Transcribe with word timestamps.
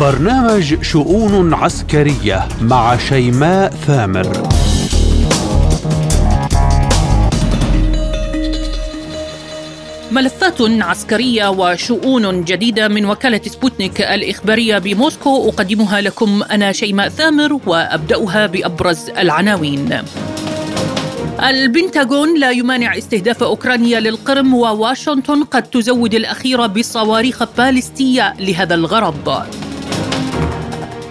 برنامج 0.00 0.82
شؤون 0.82 1.54
عسكرية 1.54 2.48
مع 2.62 2.96
شيماء 2.96 3.70
ثامر 3.70 4.48
ملفات 10.12 10.60
عسكرية 10.60 11.50
وشؤون 11.50 12.44
جديدة 12.44 12.88
من 12.88 13.06
وكالة 13.06 13.40
سبوتنيك 13.46 14.00
الإخبارية 14.00 14.78
بموسكو 14.78 15.48
أقدمها 15.48 16.00
لكم 16.00 16.42
أنا 16.42 16.72
شيماء 16.72 17.08
ثامر 17.08 17.60
وأبدأها 17.66 18.46
بأبرز 18.46 19.10
العناوين 19.10 20.02
البنتاغون 21.42 22.38
لا 22.38 22.50
يمانع 22.50 22.98
استهداف 22.98 23.42
أوكرانيا 23.42 24.00
للقرم 24.00 24.54
وواشنطن 24.54 25.44
قد 25.44 25.62
تزود 25.62 26.14
الأخير 26.14 26.66
بصواريخ 26.66 27.42
باليستية 27.58 28.34
لهذا 28.40 28.74
الغرض. 28.74 29.46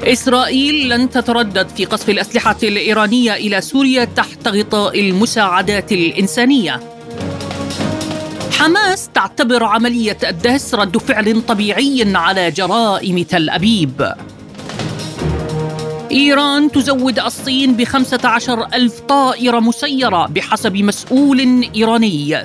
إسرائيل 0.03 0.89
لن 0.89 1.09
تتردد 1.09 1.67
في 1.69 1.85
قصف 1.85 2.09
الأسلحة 2.09 2.57
الإيرانية 2.63 3.33
إلى 3.33 3.61
سوريا 3.61 4.05
تحت 4.05 4.47
غطاء 4.47 4.99
المساعدات 4.99 5.91
الإنسانية. 5.91 6.79
حماس 8.51 9.09
تعتبر 9.13 9.63
عملية 9.63 10.17
الدهس 10.23 10.73
رد 10.73 10.97
فعل 10.97 11.41
طبيعي 11.41 12.15
على 12.15 12.51
جرائم 12.51 13.23
تل 13.23 13.49
أبيب. 13.49 14.11
إيران 16.11 16.71
تزود 16.71 17.19
الصين 17.19 17.73
بخمسة 17.73 18.19
عشر 18.23 18.65
ألف 18.73 18.99
طائرة 18.99 19.59
مسيرة 19.59 20.27
بحسب 20.27 20.75
مسؤول 20.77 21.69
إيراني 21.75 22.37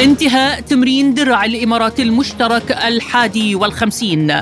انتهاء 0.00 0.60
تمرين 0.60 1.14
درع 1.14 1.44
الإمارات 1.44 2.00
المشترك 2.00 2.72
الحادي 2.72 3.54
والخمسين 3.54 4.40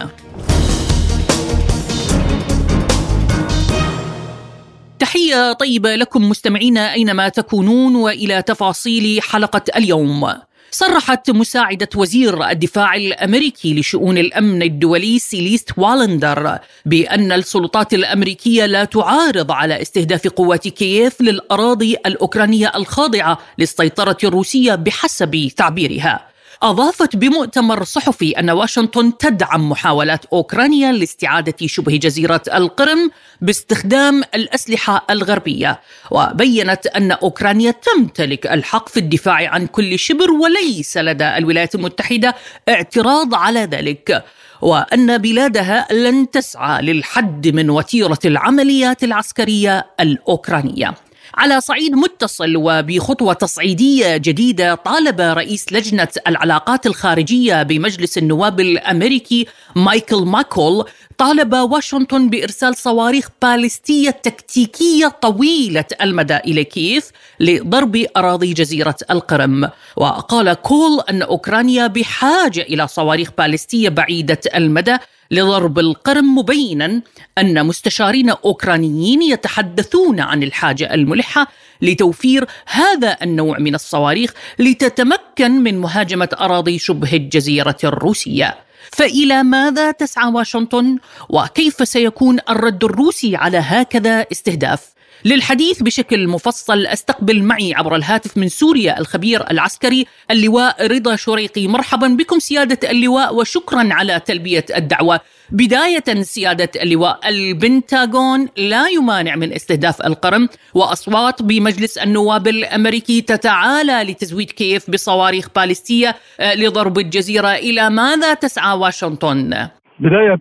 تحية 5.09 5.53
طيبة 5.53 5.95
لكم 5.95 6.28
مستمعينا 6.28 6.92
أينما 6.92 7.28
تكونون 7.28 7.97
وإلى 7.97 8.42
تفاصيل 8.42 9.23
حلقة 9.23 9.62
اليوم. 9.77 10.33
صرحت 10.70 11.31
مساعدة 11.31 11.89
وزير 11.97 12.51
الدفاع 12.51 12.95
الأمريكي 12.95 13.81
لشؤون 13.81 14.19
الأمن 14.19 14.62
الدولي 14.62 15.19
سيليست 15.19 15.70
والندر 15.77 16.59
بأن 16.86 17.33
السلطات 17.33 17.95
الأمريكية 17.95 18.67
لا 18.67 18.84
تعارض 18.84 19.53
على 19.53 19.83
استهداف 19.83 20.29
قوات 20.29 20.69
كييف 20.69 21.20
للأراضي 21.20 21.97
الأوكرانية 22.06 22.73
الخاضعة 22.75 23.39
للسيطرة 23.59 24.17
الروسية 24.25 24.75
بحسب 24.75 25.51
تعبيرها. 25.56 26.27
أضافت 26.62 27.17
بمؤتمر 27.17 27.84
صحفي 27.84 28.31
أن 28.39 28.51
واشنطن 28.51 29.19
تدعم 29.19 29.70
محاولات 29.70 30.25
أوكرانيا 30.25 30.92
لاستعادة 30.92 31.67
شبه 31.67 31.97
جزيرة 31.97 32.42
القرم 32.55 33.11
باستخدام 33.41 34.23
الأسلحة 34.34 35.06
الغربية 35.11 35.81
وبينت 36.11 36.86
أن 36.86 37.12
أوكرانيا 37.12 37.70
تمتلك 37.70 38.47
الحق 38.47 38.89
في 38.89 38.97
الدفاع 38.97 39.51
عن 39.51 39.67
كل 39.67 39.98
شبر 39.98 40.31
وليس 40.31 40.97
لدى 40.97 41.25
الولايات 41.36 41.75
المتحدة 41.75 42.34
اعتراض 42.69 43.34
على 43.34 43.61
ذلك 43.61 44.25
وأن 44.62 45.19
بلادها 45.19 45.86
لن 45.92 46.31
تسعى 46.31 46.83
للحد 46.83 47.48
من 47.48 47.70
وتيرة 47.70 48.19
العمليات 48.25 49.05
العسكرية 49.05 49.86
الأوكرانية. 50.01 50.95
على 51.39 51.61
صعيد 51.61 51.92
متصل 51.94 52.56
وبخطوة 52.56 53.33
تصعيدية 53.33 54.17
جديدة 54.17 54.75
طالب 54.75 55.20
رئيس 55.20 55.72
لجنة 55.72 56.08
العلاقات 56.27 56.86
الخارجية 56.86 57.62
بمجلس 57.62 58.19
النواب 58.19 58.61
الأمريكي 58.61 59.47
مايكل 59.77 60.25
ماكول 60.25 60.84
طالب 61.19 61.53
واشنطن 61.53 62.30
بإرسال 62.30 62.77
صواريخ 62.77 63.28
باليستية 63.42 64.11
تكتيكية 64.11 65.08
طويلة 65.08 65.85
المدى 66.02 66.36
إلى 66.36 66.64
كييف 66.64 67.11
لضرب 67.41 68.07
أراضي 68.17 68.52
جزيرة 68.52 68.96
القرم. 69.11 69.70
وقال 69.96 70.52
كول 70.52 71.01
أن 71.11 71.23
أوكرانيا 71.23 71.86
بحاجة 71.86 72.61
إلى 72.61 72.89
صواريخ 72.89 73.30
باليستية 73.39 73.89
بعيدة 73.89 74.41
المدى 74.55 74.96
لضرب 75.30 75.78
القرم 75.78 76.39
مبينا 76.39 77.02
أن 77.39 77.66
مستشارين 77.66 78.30
أوكرانيين 78.30 79.22
يتحدثون 79.22 80.20
عن 80.20 80.42
الحاجة 80.42 80.94
الملحة 80.94 81.46
لتوفير 81.83 82.46
هذا 82.66 83.16
النوع 83.22 83.58
من 83.58 83.74
الصواريخ 83.74 84.33
لتتمكن 84.58 85.50
من 85.50 85.78
مهاجمة 85.78 86.28
أراضي 86.40 86.78
شبه 86.78 87.12
الجزيرة 87.12 87.77
الروسية. 87.84 88.58
فإلى 88.92 89.42
ماذا 89.42 89.90
تسعى 89.90 90.33
واشنطن 90.33 90.98
وكيف 91.28 91.88
سيكون 91.88 92.38
الرد 92.50 92.84
الروسي 92.84 93.36
على 93.36 93.58
هكذا 93.58 94.27
استهداف؟ 94.33 94.98
للحديث 95.24 95.83
بشكل 95.83 96.29
مفصل 96.29 96.86
استقبل 96.86 97.42
معي 97.42 97.74
عبر 97.74 97.96
الهاتف 97.96 98.39
من 98.39 98.48
سوريا 98.48 99.01
الخبير 99.01 99.51
العسكري 99.51 100.06
اللواء 100.30 100.86
رضا 100.86 101.17
شريقي. 101.17 101.68
مرحبا 101.68 102.08
بكم 102.08 102.39
سيادة 102.39 102.90
اللواء 102.90 103.34
وشكرا 103.34 103.89
على 103.92 104.20
تلبية 104.20 104.64
الدعوة. 104.77 105.20
بداية 105.51 106.23
سيادة 106.23 106.70
اللواء 106.83 107.29
البنتاغون 107.29 108.48
لا 108.56 108.89
يمانع 108.89 109.36
من 109.36 109.52
استهداف 109.52 110.06
القرم 110.06 110.48
وأصوات 110.74 111.42
بمجلس 111.42 111.98
النواب 111.98 112.48
الأمريكي 112.48 113.20
تتعالى 113.20 114.12
لتزويد 114.12 114.50
كييف 114.50 114.90
بصواريخ 114.90 115.48
باليستية 115.56 116.14
آه، 116.40 116.55
لضرب 116.55 116.98
الجزيرة 116.98 117.52
إلى 117.55 117.90
ماذا 117.90 118.35
تسعى 118.35 118.79
واشنطن؟ 118.79 119.68
بداية 120.00 120.39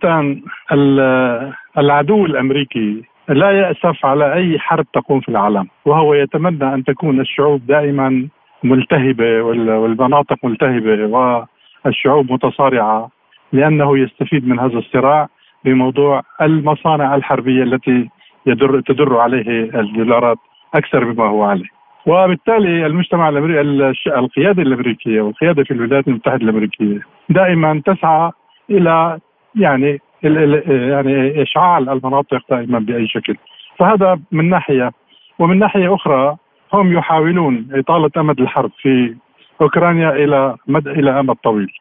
العدو 1.78 2.26
الأمريكي 2.26 3.02
لا 3.28 3.50
يأسف 3.50 4.06
على 4.06 4.34
أي 4.34 4.58
حرب 4.58 4.86
تقوم 4.92 5.20
في 5.20 5.28
العالم 5.28 5.68
وهو 5.84 6.14
يتمنى 6.14 6.74
أن 6.74 6.84
تكون 6.84 7.20
الشعوب 7.20 7.66
دائما 7.66 8.28
ملتهبة 8.64 9.42
والمناطق 9.42 10.44
ملتهبة 10.44 11.46
والشعوب 11.84 12.32
متصارعة 12.32 13.10
لأنه 13.52 13.98
يستفيد 13.98 14.48
من 14.48 14.58
هذا 14.58 14.78
الصراع 14.78 15.28
بموضوع 15.64 16.22
المصانع 16.42 17.14
الحربية 17.14 17.62
التي 17.62 18.08
يدر 18.46 18.80
تدر 18.80 19.16
عليه 19.16 19.70
الدولارات 19.80 20.38
أكثر 20.74 21.04
مما 21.04 21.24
هو 21.24 21.42
عليه. 21.44 21.78
وبالتالي 22.06 22.86
المجتمع 22.86 23.28
الامريكي 23.28 23.60
القيادة 24.06 24.62
الأمريكية 24.62 25.20
والقيادة 25.20 25.64
في 25.64 25.70
الولايات 25.70 26.08
المتحدة 26.08 26.42
الأمريكية 26.44 27.00
دائما 27.28 27.82
تسعى 27.86 28.30
إلى 28.70 29.18
يعني 29.54 30.00
يعني 30.22 31.42
إشعال 31.42 31.88
المناطق 31.88 32.40
دائما 32.50 32.78
بأي 32.78 33.08
شكل 33.08 33.36
فهذا 33.78 34.20
من 34.32 34.50
ناحية 34.50 34.92
ومن 35.38 35.58
ناحية 35.58 35.94
أخرى 35.94 36.36
هم 36.72 36.92
يحاولون 36.92 37.68
إطالة 37.72 38.10
أمد 38.16 38.40
الحرب 38.40 38.70
في 38.82 39.14
أوكرانيا 39.60 40.10
إلى 40.10 40.56
مد 40.66 40.88
إلى 40.88 41.20
أمد 41.20 41.34
طويل. 41.34 41.72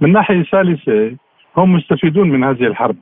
من 0.00 0.12
ناحية 0.12 0.42
ثالثة 0.42 1.16
هم 1.56 1.72
مستفيدون 1.72 2.28
من 2.28 2.44
هذه 2.44 2.66
الحرب 2.66 2.96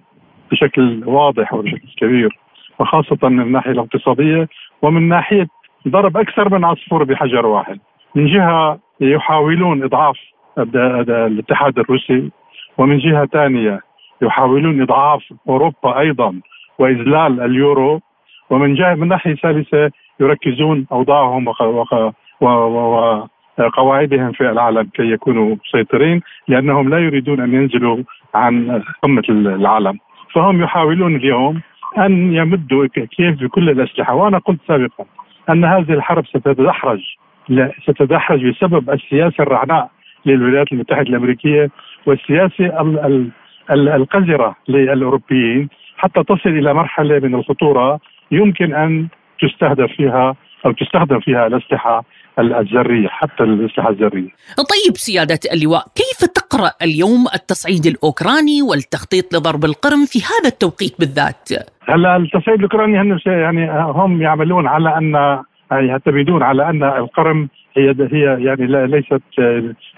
بشكل 0.50 1.02
واضح 1.06 1.54
وبشكل 1.54 1.88
كبير 1.96 2.38
وخاصة 2.78 3.28
من 3.28 3.40
الناحية 3.40 3.70
الاقتصادية 3.70 4.48
ومن 4.82 5.08
ناحية 5.08 5.48
ضرب 5.88 6.16
أكثر 6.16 6.58
من 6.58 6.64
عصفور 6.64 7.04
بحجر 7.04 7.46
واحد. 7.46 7.78
من 8.14 8.26
جهة 8.26 8.78
يحاولون 9.00 9.82
إضعاف 9.82 10.18
الاتحاد 10.58 11.78
الروسي 11.78 12.30
ومن 12.78 12.98
جهة 12.98 13.26
ثانية 13.26 13.80
يحاولون 14.22 14.82
إضعاف 14.82 15.22
أوروبا 15.48 15.98
أيضا 15.98 16.40
واذلال 16.78 17.40
اليورو 17.40 18.00
ومن 18.50 18.74
جهة 18.74 18.94
من 18.94 19.08
ناحية 19.08 19.34
ثالثة 19.34 19.90
يركزون 20.20 20.86
أوضاعهم 20.92 21.54
وقواعدهم 23.58 24.32
في 24.32 24.50
العالم 24.50 24.82
كي 24.82 25.10
يكونوا 25.10 25.56
مسيطرين 25.64 26.20
لأنهم 26.48 26.88
لا 26.88 26.98
يريدون 26.98 27.40
أن 27.40 27.54
ينزلوا 27.54 27.98
عن 28.34 28.82
قمة 29.02 29.22
العالم. 29.28 29.98
فهم 30.34 30.62
يحاولون 30.62 31.16
اليوم 31.16 31.60
أن 31.98 32.34
يمدوا 32.34 32.86
كيف 32.86 33.42
بكل 33.42 33.70
الأسلحة. 33.70 34.14
وأنا 34.14 34.38
قلت 34.38 34.60
سابقا 34.68 35.04
أن 35.50 35.64
هذه 35.64 35.92
الحرب 35.92 36.26
ستتدحرج 36.26 37.00
ستتدحرج 37.82 38.46
بسبب 38.46 38.90
السياسة 38.90 39.42
الرعناء 39.42 39.90
للولايات 40.26 40.72
المتحدة 40.72 41.08
الأمريكية 41.08 41.70
والسياسة 42.06 42.80
القذرة 43.70 44.56
للأوروبيين 44.68 45.68
حتى 45.96 46.22
تصل 46.22 46.50
إلى 46.50 46.74
مرحلة 46.74 47.18
من 47.18 47.34
الخطورة 47.34 48.00
يمكن 48.30 48.74
أن 48.74 49.08
تستهدف 49.40 49.90
فيها 49.96 50.34
أو 50.66 50.72
تستخدم 50.72 51.20
فيها 51.20 51.46
الأسلحة 51.46 52.04
الذرية 52.38 53.08
حتى 53.08 53.42
الأسلحة 53.42 53.90
الذرية. 53.90 54.30
طيب 54.56 54.96
سيادة 54.96 55.40
اللواء، 55.52 55.84
كيف 55.94 56.30
تقرأ 56.30 56.70
اليوم 56.82 57.26
التصعيد 57.34 57.86
الأوكراني 57.86 58.62
والتخطيط 58.62 59.34
لضرب 59.34 59.64
القرم 59.64 60.06
في 60.06 60.18
هذا 60.18 60.48
التوقيت 60.48 60.94
بالذات؟ 60.98 61.48
هلا 61.88 62.16
التصعيد 62.16 62.58
الأوكراني 62.58 63.20
يعني 63.26 63.70
هم 63.70 64.22
يعملون 64.22 64.66
على 64.66 64.98
أن 64.98 65.42
يعتمدون 65.70 66.42
على 66.42 66.70
أن 66.70 66.82
القرم 66.82 67.48
هي 67.76 67.94
هي 68.12 68.44
يعني 68.44 68.66
ليست 68.86 69.22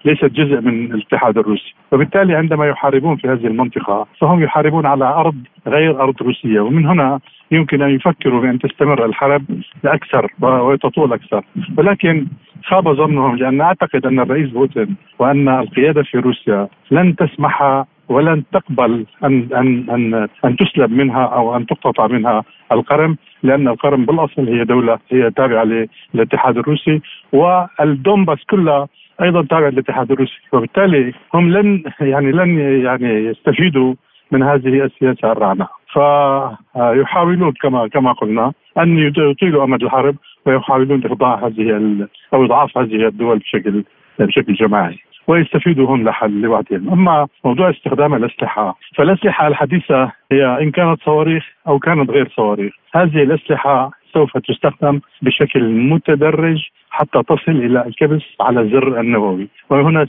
ليست 0.05 0.25
جزء 0.25 0.61
من 0.61 0.95
الاتحاد 0.95 1.39
الروسي، 1.39 1.75
وبالتالي 1.93 2.35
عندما 2.35 2.69
يحاربون 2.69 3.17
في 3.17 3.29
هذه 3.29 3.47
المنطقة 3.47 4.07
فهم 4.19 4.43
يحاربون 4.43 4.87
على 4.87 5.05
أرض 5.05 5.37
غير 5.67 6.03
أرض 6.03 6.23
روسية، 6.23 6.61
ومن 6.61 6.87
هنا 6.87 7.21
يمكن 7.51 7.83
أن 7.83 7.91
يفكروا 7.91 8.41
بأن 8.41 8.59
تستمر 8.59 9.05
الحرب 9.05 9.45
لأكثر 9.85 10.31
وتطول 10.41 11.13
أكثر، 11.13 11.45
ولكن 11.79 12.27
خاب 12.65 12.93
ظنهم 12.93 13.37
لأن 13.37 13.61
أعتقد 13.61 14.07
أن 14.07 14.21
الرئيس 14.21 14.51
بوتين 14.51 14.97
وأن 15.19 15.49
القيادة 15.49 16.03
في 16.03 16.19
روسيا 16.19 16.69
لن 16.91 17.17
تسمح 17.17 17.85
ولن 18.11 18.43
تقبل 18.53 19.07
ان 19.25 19.49
ان 19.55 19.91
ان 19.91 20.29
أن 20.45 20.57
تسلب 20.57 20.91
منها 20.91 21.25
أو 21.25 21.57
أن 21.57 21.67
تقتطع 21.67 22.07
منها 22.07 22.45
القرم 22.73 23.17
لأن 23.43 23.69
القرم 23.69 24.05
بالأصل 24.05 24.49
هي 24.49 24.65
دولة 24.65 24.99
هي 25.11 25.31
تابعة 25.31 25.87
للاتحاد 26.15 26.59
الروسي 26.59 27.01
والدومباس 27.33 28.39
كلها 28.51 28.89
أيضا 29.23 29.43
تابعة 29.43 29.71
للاتحاد 29.71 30.13
الروسي. 30.13 30.41
وبالتالي 30.53 31.13
هم 31.35 31.51
لن 31.51 31.83
يعني 32.01 32.33
لن 32.33 32.59
يعني 32.85 33.09
يستفيدوا 33.27 33.95
من 34.33 34.43
هذه 34.43 34.85
السياسة 34.85 35.33
الرعنه 35.33 35.69
فيحاولون 35.93 37.53
كما 37.53 37.89
كما 37.89 38.13
قلنا 38.13 38.53
أن 38.79 38.99
يطيلوا 38.99 39.65
أمد 39.65 39.83
الحرب 39.83 40.17
ويحاولون 40.47 41.05
اخضاع 41.05 41.47
هذه 41.47 41.97
أو 42.35 42.45
إضعاف 42.45 42.79
هذه 42.79 43.07
الدول 43.07 43.39
بشكل 43.39 43.85
بشكل 44.19 44.55
جماعي. 44.55 44.99
ويستفيدوا 45.27 45.87
هم 45.87 46.05
لحل 46.05 46.41
لوحدهم 46.41 46.89
أما 46.93 47.27
موضوع 47.45 47.71
استخدام 47.71 48.15
الأسلحة 48.15 48.79
فالأسلحة 48.97 49.47
الحديثة 49.47 50.13
هي 50.33 50.63
إن 50.63 50.71
كانت 50.71 51.03
صواريخ 51.03 51.45
أو 51.69 51.79
كانت 51.79 52.11
غير 52.11 52.29
صواريخ. 52.37 52.73
هذه 52.95 53.23
الأسلحة 53.23 53.91
سوف 54.13 54.39
تستخدم 54.39 55.01
بشكل 55.23 55.69
متدرج 55.69 56.69
حتى 56.91 57.23
تصل 57.23 57.53
إلى 57.53 57.87
الكبس 57.87 58.23
على 58.41 58.69
زر 58.69 59.01
النووي. 59.01 59.49
وهنا 59.71 60.07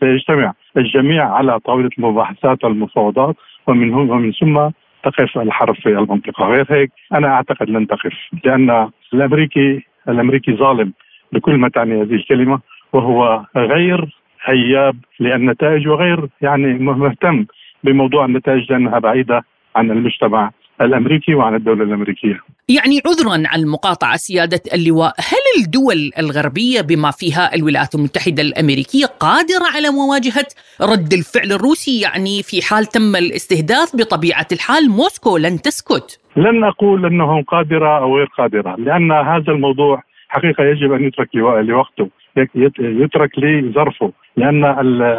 سيجتمع 0.00 0.52
الجميع 0.76 1.34
على 1.34 1.60
طاولة 1.60 1.90
المباحثات 1.98 2.64
والمفاوضات 2.64 3.36
ومن 3.66 3.94
ومن 3.94 4.32
ثم 4.32 4.68
تقف 5.04 5.38
الحرب 5.38 5.74
في 5.74 5.88
المنطقة. 5.88 6.44
غير 6.44 6.66
هيك 6.70 6.90
أنا 7.14 7.28
أعتقد 7.28 7.70
لن 7.70 7.86
تقف 7.86 8.12
لأن 8.44 8.88
الأمريكي 9.14 9.82
الأمريكي 10.08 10.56
ظالم 10.56 10.92
بكل 11.32 11.56
ما 11.56 11.68
تعني 11.68 12.02
هذه 12.02 12.14
الكلمة 12.14 12.60
وهو 12.92 13.44
غير 13.56 14.19
هياب 14.44 14.96
للنتائج 15.20 15.88
وغير 15.88 16.28
يعني 16.40 16.66
مهتم 16.78 17.46
بموضوع 17.84 18.24
النتائج 18.24 18.72
لأنها 18.72 18.98
بعيدة 18.98 19.44
عن 19.76 19.90
المجتمع 19.90 20.50
الأمريكي 20.80 21.34
وعن 21.34 21.54
الدولة 21.54 21.84
الأمريكية. 21.84 22.40
يعني 22.68 23.00
عذرا 23.06 23.48
عن 23.48 23.60
المقاطعة 23.60 24.16
سيادة 24.16 24.60
اللواء، 24.74 25.14
هل 25.18 25.64
الدول 25.64 26.10
الغربية 26.18 26.80
بما 26.80 27.10
فيها 27.10 27.54
الولايات 27.54 27.94
المتحدة 27.94 28.42
الأمريكية 28.42 29.06
قادرة 29.06 29.66
على 29.74 29.88
مواجهة 29.90 30.46
رد 30.80 31.12
الفعل 31.12 31.52
الروسي 31.52 32.00
يعني 32.00 32.42
في 32.42 32.62
حال 32.62 32.86
تم 32.86 33.16
الاستهداف 33.16 33.96
بطبيعة 33.96 34.46
الحال 34.52 34.90
موسكو 34.90 35.36
لن 35.36 35.60
تسكت. 35.60 36.20
لن 36.36 36.64
أقول 36.64 37.06
انه 37.06 37.42
قادرة 37.42 37.98
أو 37.98 38.16
غير 38.16 38.26
قادرة، 38.38 38.76
لأن 38.78 39.12
هذا 39.12 39.52
الموضوع 39.52 40.02
حقيقة 40.30 40.64
يجب 40.64 40.92
أن 40.92 41.04
يترك 41.04 41.28
لوقته، 41.36 42.08
يترك 42.78 43.38
لظرفه، 43.38 44.12
لأن 44.36 44.64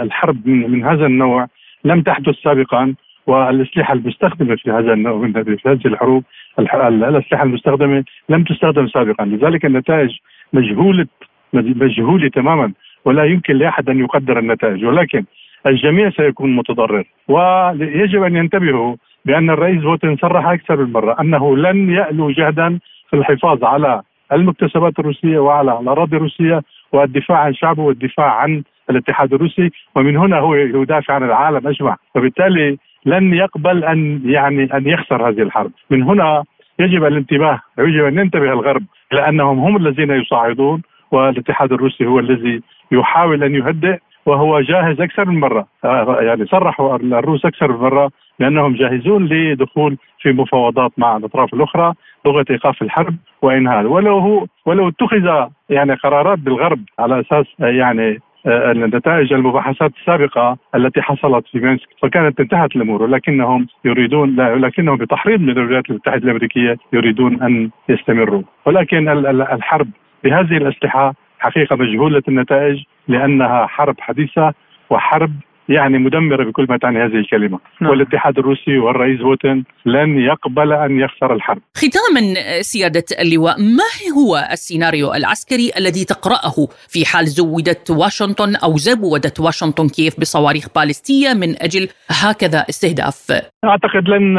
الحرب 0.06 0.48
من 0.48 0.84
هذا 0.84 1.06
النوع 1.06 1.48
لم 1.86 2.02
تحدث 2.02 2.36
سابقا 2.36 2.96
والأسلحة 3.28 3.94
المستخدمة 3.94 4.56
في 4.56 4.72
هذا 4.72 4.94
النوع 4.94 5.18
من 5.18 5.38
هذه 5.38 5.80
الحروب 5.86 6.24
الأسلحة 6.60 7.44
المستخدمة 7.44 8.04
لم 8.30 8.44
تستخدم 8.44 8.88
سابقا. 8.88 9.26
لذلك 9.26 9.66
النتائج 9.66 10.10
مجهوله 10.54 11.08
مجهولة 11.54 12.30
تماما 12.30 12.74
ولا 13.06 13.24
يمكن 13.24 13.56
لأحد 13.56 13.90
أن 13.90 14.00
يقدر 14.00 14.40
النتائج. 14.40 14.86
ولكن 14.86 15.24
الجميع 15.68 16.10
سيكون 16.10 16.56
متضرر. 16.56 17.04
ويجب 17.28 18.24
أن 18.24 18.36
ينتبهوا 18.36 18.96
بأن 19.26 19.50
الرئيس 19.50 19.82
بوتين 19.82 20.18
صرح 20.18 20.48
أكثر 20.48 20.86
من 20.86 20.92
مرة 20.92 21.18
أنه 21.22 21.58
لن 21.58 21.90
يألو 21.90 22.32
جهدا 22.32 22.80
في 23.10 23.16
الحفاظ 23.16 23.64
على 23.64 24.02
المكتسبات 24.34 25.00
الروسية 25.00 25.40
وعلى 25.40 25.80
الاراضي 25.80 26.18
الروسيه 26.18 26.62
والدفاع 26.92 27.38
عن 27.38 27.54
شعبه 27.54 27.84
والدفاع 27.84 28.32
عن 28.36 28.64
الاتحاد 28.90 29.34
الروسي 29.34 29.72
ومن 29.96 30.18
هنا 30.18 30.40
هو 30.40 30.56
يدافع 30.56 31.14
عن 31.14 31.24
العالم 31.24 31.68
أجمع. 31.68 31.98
وبالتالي 32.16 32.78
لن 33.06 33.34
يقبل 33.34 33.84
أن 33.84 34.22
يعني 34.26 34.64
أن 34.64 34.88
يخسر 34.88 35.30
هذه 35.30 35.42
الحرب، 35.42 35.72
من 35.90 36.04
هنا 36.04 36.44
يجب 36.80 37.06
الانتباه 37.06 37.60
يجب 37.80 38.06
أن 38.06 38.18
ينتبه 38.18 38.54
الغرب 38.54 38.84
إلى 39.14 39.30
أنهم 39.30 39.60
هم 39.60 39.78
الذين 39.78 40.12
يصعدون 40.12 40.82
والاتحاد 41.12 41.74
الروسي 41.74 42.06
هو 42.06 42.20
الذي 42.20 42.62
يحاول 42.92 43.44
أن 43.44 43.56
يهدئ 43.56 43.98
وهو 44.26 44.62
جاهز 44.62 45.02
أكثر 45.02 45.26
من 45.26 45.40
مرة. 45.40 45.68
آه، 45.86 46.18
يعني 46.22 46.46
صرحوا 46.46 46.96
الروس 46.96 47.46
أكثر 47.46 47.72
من 47.72 47.78
مرة 47.78 48.12
بأنهم 48.40 48.76
جاهزون 48.76 49.26
لدخول 49.26 49.98
في 50.22 50.32
مفاوضات 50.32 50.92
مع 50.98 51.18
الأطراف 51.18 51.54
الأخرى. 51.54 51.94
لغة 52.26 52.46
إيقاف 52.50 52.82
الحرب 52.82 53.16
وإنهاء. 53.42 53.86
ولو 53.86 54.20
هو 54.20 54.46
ولو 54.66 54.88
اتخذ 54.88 55.48
يعني 55.70 55.94
قرارات 55.94 56.40
بالغرب 56.40 56.80
على 57.00 57.20
أساس 57.20 57.46
يعني 57.60 58.20
آه، 58.46 58.74
نتائج 58.74 59.34
المباحثات 59.34 59.92
السابقة 60.00 60.58
التي 60.76 61.02
حصلت 61.02 61.48
في 61.48 61.60
مينسك 61.60 61.88
فكانت 62.02 62.40
انتهت 62.40 62.76
الأمور. 62.76 63.04
ولكنهم 63.04 63.68
يريدون 63.86 64.40
ولكنهم 64.40 64.98
بتحريض 64.98 65.42
من 65.42 65.50
الولايات 65.50 65.90
المتحدة 65.90 66.24
الأمريكية 66.24 66.78
يريدون 66.94 67.42
أن 67.44 67.70
يستمروا. 67.90 68.42
ولكن 68.66 69.10
الحرب 69.40 69.88
بهذه 70.24 70.58
الأسلحة 70.58 71.14
حقيقة 71.40 71.76
مجهولة 71.76 72.24
النتائج 72.28 72.84
لأنها 73.08 73.66
حرب 73.66 73.96
حديثة 74.00 74.54
وحرب 74.90 75.32
يعني 75.70 75.98
مدمرة 75.98 76.44
بكل 76.44 76.66
ما 76.70 76.78
تعني 76.78 77.00
هذه 77.00 77.16
الكلمة. 77.16 77.60
نعم. 77.82 77.92
والاتحاد 77.92 78.38
الروسي 78.40 78.78
والرئيس 78.78 79.20
بوتين 79.20 79.66
لن 79.86 80.20
يقبل 80.20 80.74
أن 80.74 81.00
يخسر 81.00 81.34
الحرب. 81.34 81.62
ختاما 81.78 82.22
سيادة 82.62 83.04
اللواء 83.22 83.56
ما 83.60 83.92
هو 84.18 84.48
السيناريو 84.52 85.14
العسكري 85.14 85.72
الذي 85.78 86.06
تقرأه 86.06 86.68
في 86.90 87.06
حال 87.06 87.26
زودت 87.26 87.92
واشنطن 87.92 88.56
أو 88.56 88.78
زودت 88.78 89.40
واشنطن 89.40 89.88
كيف 89.88 90.20
بصواريخ 90.20 90.66
باليستية 90.76 91.34
من 91.34 91.50
أجل 91.62 91.88
هكذا 92.24 92.60
استهداف؟ 92.70 93.42
أعتقد 93.64 94.10
لن 94.10 94.38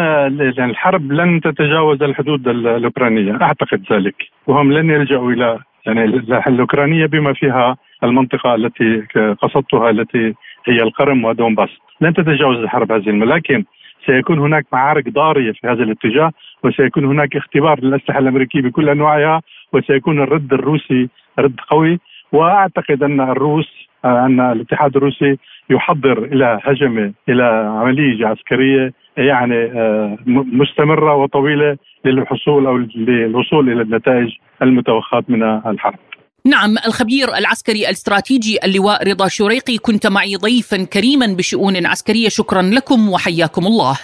الحرب 0.58 1.12
لن 1.12 1.40
تتجاوز 1.40 2.02
الحدود 2.02 2.48
الأوكرانية. 2.48 3.38
أعتقد 3.42 3.82
ذلك. 3.92 4.14
وهم 4.46 4.72
لن 4.72 4.90
يلجأوا 4.90 5.32
إلى 5.32 5.58
يعني 5.86 6.04
الأوكرانية 6.46 7.06
بما 7.06 7.32
فيها 7.32 7.76
المنطقة 8.04 8.54
التي 8.54 9.02
قصدتها 9.42 9.90
التي 9.90 10.34
هي 10.68 10.82
القرم 10.82 11.24
ودونباس 11.24 11.70
لن 12.00 12.14
تتجاوز 12.14 12.56
الحرب 12.56 12.92
هذه 12.92 13.10
لكن 13.10 13.64
سيكون 14.06 14.38
هناك 14.38 14.66
معارك 14.72 15.08
ضارية 15.08 15.52
في 15.52 15.66
هذا 15.66 15.82
الاتجاه 15.82 16.32
وسيكون 16.64 17.04
هناك 17.04 17.36
اختبار 17.36 17.80
للأسلحة 17.80 18.18
الأمريكية 18.18 18.60
بكل 18.60 18.88
أنواعها 18.88 19.42
وسيكون 19.72 20.20
الرد 20.20 20.52
الروسي 20.52 21.08
رد 21.38 21.60
قوي 21.70 22.00
وأعتقد 22.32 23.02
أن 23.02 23.20
الروس 23.20 23.68
أن 24.04 24.40
الاتحاد 24.40 24.96
الروسي 24.96 25.38
يحضر 25.70 26.24
إلى 26.24 26.60
هجمة 26.64 27.12
إلى 27.28 27.44
عملية 27.80 28.26
عسكرية 28.26 28.92
يعني 29.16 29.64
آه، 29.64 30.18
مستمرة 30.26 31.14
وطويلة 31.14 31.76
للحصول 32.04 32.66
أو 32.66 32.76
للوصول 32.76 33.72
إلى 33.72 33.82
النتائج 33.82 34.30
المتوخاه 34.62 35.24
من 35.28 35.42
الحرب. 35.42 35.98
نعم 36.44 36.78
الخبير 36.86 37.36
العسكري 37.36 37.88
الاستراتيجي 37.88 38.64
اللواء 38.64 39.08
رضا 39.08 39.28
شريقي 39.28 39.78
كنت 39.78 40.06
معي 40.06 40.36
ضيفا 40.36 40.84
كريما 40.84 41.26
بشؤون 41.26 41.86
عسكرية 41.86 42.28
شكرا 42.28 42.62
لكم 42.62 43.08
وحياكم 43.08 43.66
الله. 43.66 43.98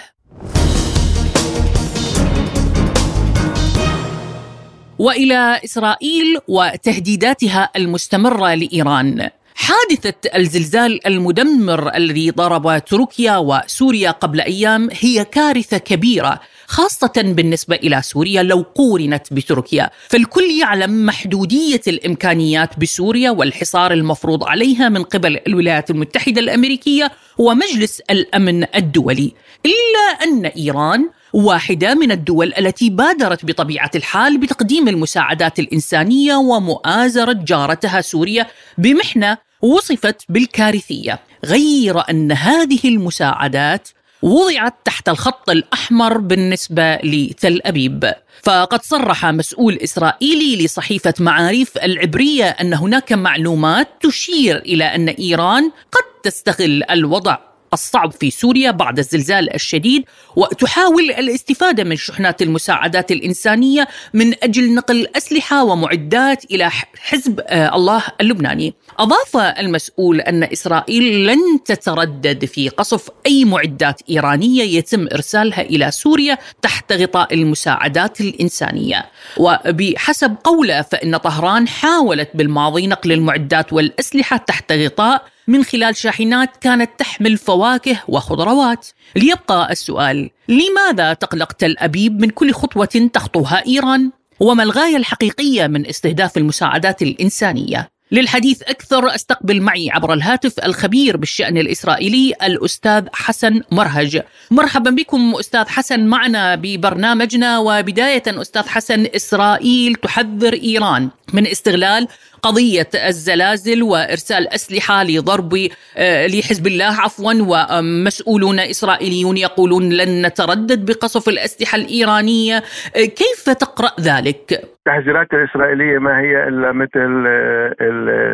وإلى 4.99 5.61
إسرائيل 5.64 6.38
وتهديداتها 6.49 7.71
المستمرة 7.76 8.54
لإيران. 8.54 9.30
حادثة 9.54 10.30
الزلزال 10.37 11.07
المدمر 11.07 11.95
الذي 11.95 12.30
ضرب 12.30 12.85
تركيا 12.85 13.37
وسوريا 13.37 14.11
قبل 14.11 14.40
أيام 14.40 14.88
هي 14.92 15.25
كارثة 15.25 15.78
كبيرة 15.78 16.40
خاصة 16.69 17.13
بالنسبة 17.17 17.77
إلى 17.77 18.03
سوريا 18.03 18.43
لو 18.43 18.65
قورنت 18.75 19.33
بتركيا. 19.33 19.91
فالكل 20.09 20.51
يعلم 20.61 21.07
محدودية 21.07 21.81
الإمكانيات 21.87 22.79
بسوريا 22.79 23.31
والحصار 23.31 23.93
المفروض 23.93 24.45
عليها 24.45 24.89
من 24.89 25.03
قبل 25.03 25.41
الولايات 25.47 25.91
المتحدة 25.91 26.41
الأمريكية 26.41 27.13
ومجلس 27.39 28.01
الأمن 28.01 28.67
الدولي. 28.75 29.33
إلا 29.67 30.25
أن 30.25 30.47
إيران 30.47 31.11
واحدة 31.33 31.95
من 31.95 32.13
الدول 32.13 32.55
التي 32.59 32.91
بادرت 32.91 33.45
بطبيعة 33.45 33.91
الحال 33.95 34.39
بتقديم 34.39 34.89
المساعدات 34.89 35.59
الإنسانية 35.59 36.35
ومؤازرة 36.35 37.33
جارتها 37.33 38.01
سوريا 38.01 38.47
بمحنة 38.79 39.39
وصفت 39.63 40.23
بالكارثية. 40.29 41.21
غير 41.45 42.11
أن 42.11 42.33
هذه 42.33 42.81
المساعدات 42.85 43.89
وضعت 44.23 44.75
تحت 44.85 45.09
الخط 45.09 45.51
الأحمر 45.51 46.19
بالنسبة 46.19 46.97
لتل 46.97 47.61
أبيب. 47.65 48.13
فقد 48.43 48.83
صرح 48.83 49.27
مسؤول 49.27 49.75
إسرائيلي 49.77 50.65
لصحيفة 50.65 51.15
معاريف 51.21 51.79
العبرية 51.79 52.45
أن 52.45 52.75
هناك 52.75 53.13
معلومات 53.13 53.89
تشير 54.01 54.57
إلى 54.57 54.85
أن 54.85 55.09
إيران 55.09 55.71
قد 55.93 56.05
تستغل 56.23 56.85
الوضع. 56.91 57.48
الصعب 57.73 58.13
في 58.13 58.31
سوريا 58.31 58.71
بعد 58.71 58.99
الزلزال 58.99 59.55
الشديد 59.55 60.05
وتحاول 60.37 61.11
الاستفادة 61.11 61.85
من 61.85 61.97
شحنات 61.97 62.43
المساعدات 62.43 63.13
الإنسانية 63.13 63.89
من 64.15 64.35
أجل 64.43 64.75
نقل 64.75 65.07
أسلحة 65.17 65.65
ومعدات 65.65 66.45
إلى 66.45 66.71
حزب 66.99 67.41
آه، 67.47 67.77
الله 67.77 68.03
اللبناني. 68.21 68.75
أضاف 68.99 69.37
المسؤول 69.37 70.21
أن 70.21 70.43
إسرائيل 70.43 71.27
لن 71.27 71.65
تتردد 71.65 72.45
في 72.45 72.69
قصف 72.69 73.09
أي 73.27 73.45
معدات 73.45 74.01
إيرانية 74.11 74.63
يتم 74.63 75.09
إرسالها 75.13 75.61
إلى 75.61 75.91
سوريا 75.91 76.39
تحت 76.63 76.93
غطاء 76.93 77.35
المساعدات 77.35 78.21
الإنسانية. 78.21 79.07
وبحسب 79.37 80.37
قوله 80.45 80.83
فإن 80.83 81.17
طهران 81.17 81.69
حاولت 81.69 82.31
بالماضي 82.35 82.87
نقل 82.87 83.13
المعدات 83.13 83.73
والأسلحة 83.73 84.37
تحت 84.37 84.73
غطاء 84.73 85.25
من 85.49 85.64
خلال 85.64 85.97
شاحنات 85.97 86.57
كانت 86.57 86.90
تحمل 86.99 87.37
فواكه 87.37 88.02
وخضروات 88.09 88.87
ليبقى 89.17 89.73
السؤال 89.73 90.31
لماذا 90.49 91.12
تقلق 91.12 91.52
تل 91.52 91.76
أبيب 91.78 92.21
من 92.21 92.31
كل 92.31 92.52
خطوة 92.52 93.11
تخطوها 93.12 93.67
إيران؟ 93.67 94.11
وما 94.40 94.62
الغاية 94.62 94.97
الحقيقية 94.97 95.67
من 95.67 95.87
استهداف 95.87 96.37
المساعدات 96.37 97.02
الإنسانية؟ 97.02 97.90
للحديث 98.12 98.62
أكثر 98.62 99.14
أستقبل 99.14 99.61
معي 99.61 99.90
عبر 99.90 100.12
الهاتف 100.12 100.64
الخبير 100.64 101.17
بالشأن 101.17 101.59
الإسرائيلي 101.59 102.35
الأستاذ 102.43 103.05
حسن 103.12 103.62
مرهج 103.71 104.23
مرحبا 104.50 104.90
بكم 104.90 105.35
أستاذ 105.35 105.69
حسن 105.69 106.07
معنا 106.07 106.55
ببرنامجنا 106.55 107.59
وبداية 107.59 108.23
أستاذ 108.26 108.69
حسن 108.69 109.07
إسرائيل 109.17 109.95
تحذر 109.95 110.52
إيران 110.52 111.09
من 111.35 111.47
استغلال 111.47 112.08
قضية 112.42 112.90
الزلازل 113.08 113.82
وإرسال 113.82 114.49
أسلحة 114.54 115.02
لضرب 115.04 115.52
آه، 115.99 116.26
لحزب 116.26 116.66
الله 116.66 116.85
عفوا 116.85 117.32
ومسؤولون 117.50 118.58
إسرائيليون 118.58 119.37
يقولون 119.37 119.82
لن 119.88 120.26
نتردد 120.26 120.87
بقصف 120.87 121.28
الأسلحة 121.28 121.76
الإيرانية. 121.76 122.56
آه، 122.56 123.04
كيف 123.20 123.44
تقرأ 123.44 123.90
ذلك؟ 124.00 124.61
التحذيرات 124.88 125.35
الإسرائيلية 125.35 125.99
ما 125.99 126.20
هي 126.20 126.49
إلا 126.49 126.73
مثل 126.73 127.25
آه، 127.26 127.75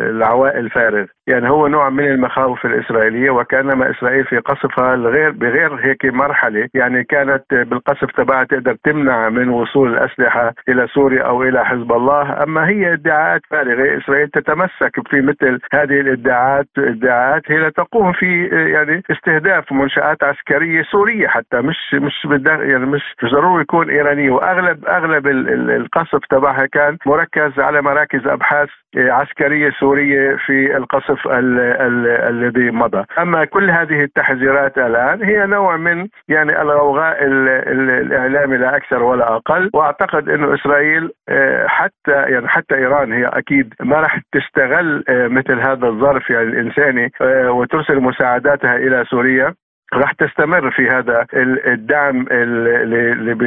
العواء 0.09 0.59
الفارغ 0.59 1.05
يعني 1.27 1.49
هو 1.49 1.67
نوع 1.67 1.89
من 1.89 2.05
المخاوف 2.05 2.65
الإسرائيلية 2.65 3.29
وكانما 3.29 3.91
إسرائيل 3.91 4.25
في 4.25 4.37
قصفها 4.37 4.93
الغير 4.93 5.31
بغير 5.31 5.75
هيك 5.75 6.05
مرحلة. 6.05 6.67
يعني 6.73 7.03
كانت 7.03 7.43
بالقصف 7.51 8.11
تبعها 8.17 8.43
تقدر 8.43 8.77
تمنع 8.83 9.29
من 9.29 9.49
وصول 9.49 9.93
الأسلحة 9.93 10.53
إلى 10.69 10.87
سوريا 10.93 11.23
أو 11.23 11.43
إلى 11.43 11.65
حزب 11.65 11.91
الله. 11.91 12.43
أما 12.43 12.69
هي 12.69 12.84
إدعاءات 12.93 13.41
فارغة 13.49 13.97
إسرائيل 13.97 14.29
تتمسك 14.29 15.07
في 15.09 15.21
مثل 15.21 15.59
هذه 15.73 15.99
الإدعاءات 15.99 16.67
إدعاءات 16.77 17.51
هي 17.51 17.71
تقوم 17.71 18.13
في 18.13 18.45
يعني 18.47 19.03
استهداف 19.11 19.71
منشآت 19.71 20.23
عسكرية 20.23 20.83
سورية 20.91 21.27
حتى 21.27 21.61
مش 21.61 21.93
مش 21.93 22.27
يعني 22.45 22.85
مش 22.85 23.01
ضروري 23.31 23.61
يكون 23.61 23.89
إيرانية. 23.89 24.29
وأغلب 24.29 24.85
أغلب 24.85 25.27
القصف 25.27 26.19
تبعها 26.29 26.65
كان 26.65 26.97
مركز 27.05 27.59
على 27.59 27.81
مراكز 27.81 28.27
أبحاث 28.27 28.69
عسكرية 28.97 29.71
سورية 29.79 30.35
في 30.45 30.77
القصف 30.77 31.27
الذي 31.27 32.71
مضى. 32.71 33.03
أما 33.19 33.45
كل 33.45 33.71
هذه 33.71 34.03
التحذيرات 34.03 34.77
الآن 34.77 35.23
هي 35.23 35.45
نوع 35.45 35.77
من 35.77 36.07
يعني 36.27 36.61
الغوغاء 36.61 37.17
الإعلامي 37.23 38.57
لا 38.57 38.75
أكثر 38.75 39.03
ولا 39.03 39.35
أقل. 39.35 39.69
وأعتقد 39.73 40.29
أنه 40.29 40.53
إسرائيل 40.53 41.11
آه، 41.29 41.67
حتى 41.67 42.11
يعني 42.11 42.47
حتى 42.47 42.74
إيران 42.75 43.13
هي 43.13 43.25
أكيد 43.25 43.73
ما 43.79 43.99
راح 43.99 44.21
تستغل 44.31 45.03
آه، 45.09 45.27
مثل 45.27 45.59
هذا 45.59 45.87
الظرف 45.87 46.29
يعني 46.29 46.47
الإنساني 46.47 47.11
آه، 47.21 47.51
وترسل 47.51 47.99
مساعداتها 47.99 48.75
إلى 48.75 49.05
سوريا. 49.09 49.53
راح 49.93 50.11
تستمر 50.11 50.71
في 50.71 50.89
هذا 50.89 51.25
الدعم 51.67 52.25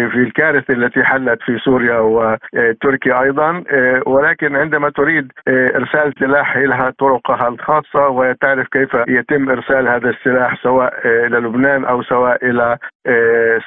في 0.08 0.16
الكارثة 0.16 0.74
التي 0.74 1.04
حلت 1.04 1.42
في 1.42 1.58
سوريا 1.58 1.98
وتركيا 1.98 3.22
أيضا 3.22 3.64
ولكن 4.06 4.56
عندما 4.56 4.90
تريد 4.90 5.32
إرسال 5.48 6.12
سلاح 6.18 6.56
لها 6.56 6.90
طرقها 6.98 7.48
الخاصة 7.48 8.08
وتعرف 8.08 8.66
كيف 8.68 8.94
يتم 9.08 9.50
إرسال 9.50 9.88
هذا 9.88 10.10
السلاح 10.10 10.62
سواء 10.62 10.94
إلى 11.04 11.38
لبنان 11.38 11.84
أو 11.84 12.02
سواء 12.02 12.50
إلى 12.50 12.78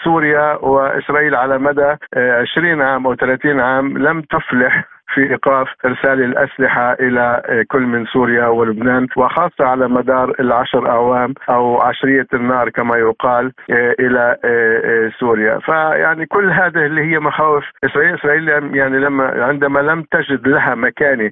سوريا 0.03 0.53
وإسرائيل 0.53 1.35
على 1.35 1.57
مدى 1.57 1.95
20 2.17 2.81
عام 2.81 3.07
أو 3.07 3.15
30 3.15 3.59
عام 3.59 3.97
لم 3.97 4.21
تفلح 4.21 4.90
في 5.13 5.21
إيقاف 5.31 5.67
إرسال 5.85 6.23
الأسلحة 6.23 6.93
إلى 6.93 7.41
كل 7.67 7.81
من 7.81 8.05
سوريا 8.05 8.47
ولبنان 8.47 9.07
وخاصة 9.17 9.65
على 9.65 9.87
مدار 9.87 10.33
العشر 10.39 10.89
اعوام 10.89 11.33
أو 11.49 11.81
عشرية 11.81 12.27
النار 12.33 12.69
كما 12.69 12.97
يقال 12.97 13.51
إلى 13.99 14.37
سوريا. 15.19 15.59
فيعني 15.59 16.25
كل 16.25 16.51
هذه 16.51 16.85
اللي 16.85 17.01
هي 17.01 17.19
مخاوف 17.19 17.63
إسرائيل 17.83 18.13
إسرائيل 18.15 18.47
يعني 18.75 18.99
لما 18.99 19.43
عندما 19.45 19.79
لم 19.79 20.01
تجد 20.11 20.47
لها 20.47 20.75
مكانه 20.75 21.31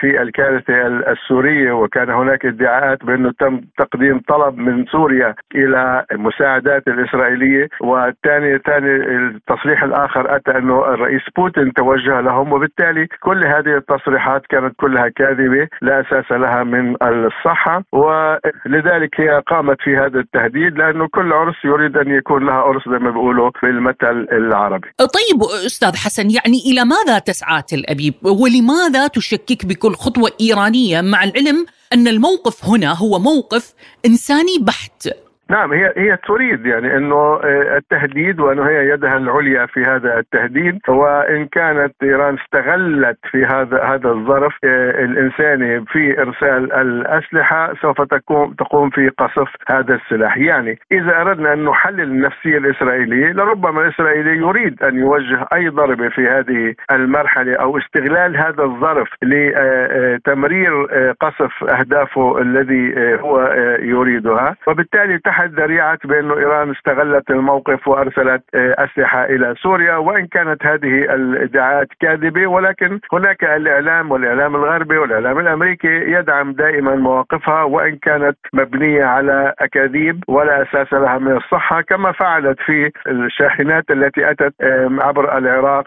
في 0.00 0.22
الكارثة 0.22 0.86
السورية 0.86 1.72
وكان 1.72 2.10
هناك 2.10 2.46
ادعاءات 2.46 3.04
بأنه 3.04 3.32
تم 3.38 3.60
تقديم 3.78 4.20
طلب 4.28 4.58
من 4.58 4.84
سوريا 4.86 5.34
إلى 5.54 6.04
المساعدات 6.12 6.88
الإسرائيلية. 6.88 7.68
والثاني 7.80 8.58
ثاني 8.58 8.96
التصريح 8.96 9.82
الآخر 9.82 10.36
أتى 10.36 10.58
أنه 10.58 10.94
الرئيس 10.94 11.22
بوتين 11.36 11.72
توجه 11.72 12.20
لهم 12.20 12.52
وبالتالي 12.52 13.07
كل 13.22 13.44
هذه 13.44 13.76
التصريحات 13.76 14.42
كانت 14.50 14.74
كلها 14.80 15.08
كاذبة 15.08 15.68
لا 15.82 16.00
أساس 16.00 16.32
لها 16.32 16.64
من 16.64 16.96
الصحة 17.02 17.84
ولذلك 17.92 19.20
هي 19.20 19.42
قامت 19.46 19.76
في 19.80 19.96
هذا 19.96 20.20
التهديد 20.20 20.78
لأنه 20.78 21.08
كل 21.08 21.32
عرس 21.32 21.64
يريد 21.64 21.96
أن 21.96 22.10
يكون 22.10 22.46
لها 22.46 22.54
عرس 22.54 22.82
زي 22.88 22.98
ما 22.98 23.10
بيقولوا 23.10 23.50
بالمثل 23.62 24.28
العربي. 24.32 24.88
طيب 24.98 25.42
أستاذ 25.66 25.96
حسن 25.96 26.30
يعني 26.30 26.58
إلى 26.70 26.84
ماذا 26.84 27.18
تسعى 27.18 27.62
تل 27.62 27.84
أبيب 27.88 28.14
ولماذا 28.24 29.06
تشكك 29.06 29.66
بكل 29.66 29.92
خطوة 29.92 30.30
إيرانية 30.40 31.00
مع 31.00 31.24
العلم 31.24 31.66
أن 31.92 32.08
الموقف 32.08 32.64
هنا 32.64 32.92
هو 32.92 33.18
موقف 33.18 33.74
إنساني 34.06 34.58
بحت؟ 34.60 35.27
نعم 35.50 35.72
هي 35.72 35.92
هي 35.96 36.16
تريد 36.16 36.66
يعني 36.66 36.96
إنه 36.96 37.16
آه، 37.16 37.76
التهديد 37.76 38.40
وأنه 38.40 38.68
هي 38.68 38.88
يدها 38.88 39.16
العليا 39.16 39.66
في 39.66 39.82
هذا 39.82 40.18
التهديد. 40.18 40.78
وإن 40.88 41.46
كانت 41.46 41.94
إيران 42.02 42.38
استغلت 42.38 43.18
في 43.30 43.44
هذا 43.44 43.82
هذا 43.84 44.08
الظرف 44.10 44.52
آه، 44.64 45.04
الانساني 45.04 45.84
في 45.84 46.20
إرسال 46.20 46.72
الأسلحة 46.72 47.74
سوف 47.82 48.02
تقوم 48.02 48.52
تقوم 48.52 48.90
في 48.90 49.08
قصف 49.08 49.48
هذا 49.68 49.94
السلاح، 49.94 50.36
يعني 50.36 50.78
إذا 50.92 51.20
أردنا 51.20 51.52
أن 51.52 51.64
نحلل 51.64 52.00
النفسيه 52.00 52.58
الإسرائيلية 52.58 53.32
لربما 53.32 53.82
الإسرائيلي 53.82 54.36
يريد 54.36 54.82
أن 54.82 54.98
يوجه 54.98 55.46
أي 55.54 55.68
ضربه 55.68 56.08
في 56.08 56.24
هذه 56.24 56.74
المرحلة 56.92 57.56
أو 57.56 57.78
استغلال 57.78 58.36
هذا 58.36 58.62
الظرف 58.62 59.08
لتمرير 59.22 60.86
آه، 60.92 61.14
قصف 61.20 61.64
أهدافه 61.64 62.38
الذي 62.38 62.94
هو 63.20 63.40
يريدها، 63.82 64.56
وبالتالي 64.66 65.18
تحت 65.18 65.37
احد 65.38 65.60
ذريعة 65.60 65.98
بأنه 66.04 66.34
إيران 66.36 66.70
استغلت 66.70 67.30
الموقف 67.30 67.88
وأرسلت 67.88 68.42
آه، 68.54 68.74
أسلحة 68.78 69.24
إلى 69.24 69.54
سوريا 69.62 69.96
وإن 69.96 70.26
كانت 70.26 70.66
هذه 70.66 71.14
الإدعاءات 71.14 71.88
كاذبة 72.00 72.46
ولكن 72.46 73.00
هناك 73.12 73.44
الإعلام 73.44 74.10
والإعلام 74.10 74.56
الغربي 74.56 74.98
والإعلام 74.98 75.38
الأمريكي 75.38 75.88
يدعم 75.88 76.52
دائما 76.52 76.94
مواقفها 76.94 77.62
وإن 77.62 77.96
كانت 77.96 78.36
مبنية 78.52 79.04
على 79.04 79.54
أكاذيب 79.58 80.24
ولا 80.28 80.62
أساس 80.62 80.92
لها 80.92 81.18
من 81.18 81.36
الصحة 81.36 81.80
كما 81.80 82.12
فعلت 82.12 82.60
في 82.60 82.90
الشاحنات 83.08 83.90
التي 83.90 84.30
أتت 84.30 84.54
عبر 85.00 85.38
العراق 85.38 85.84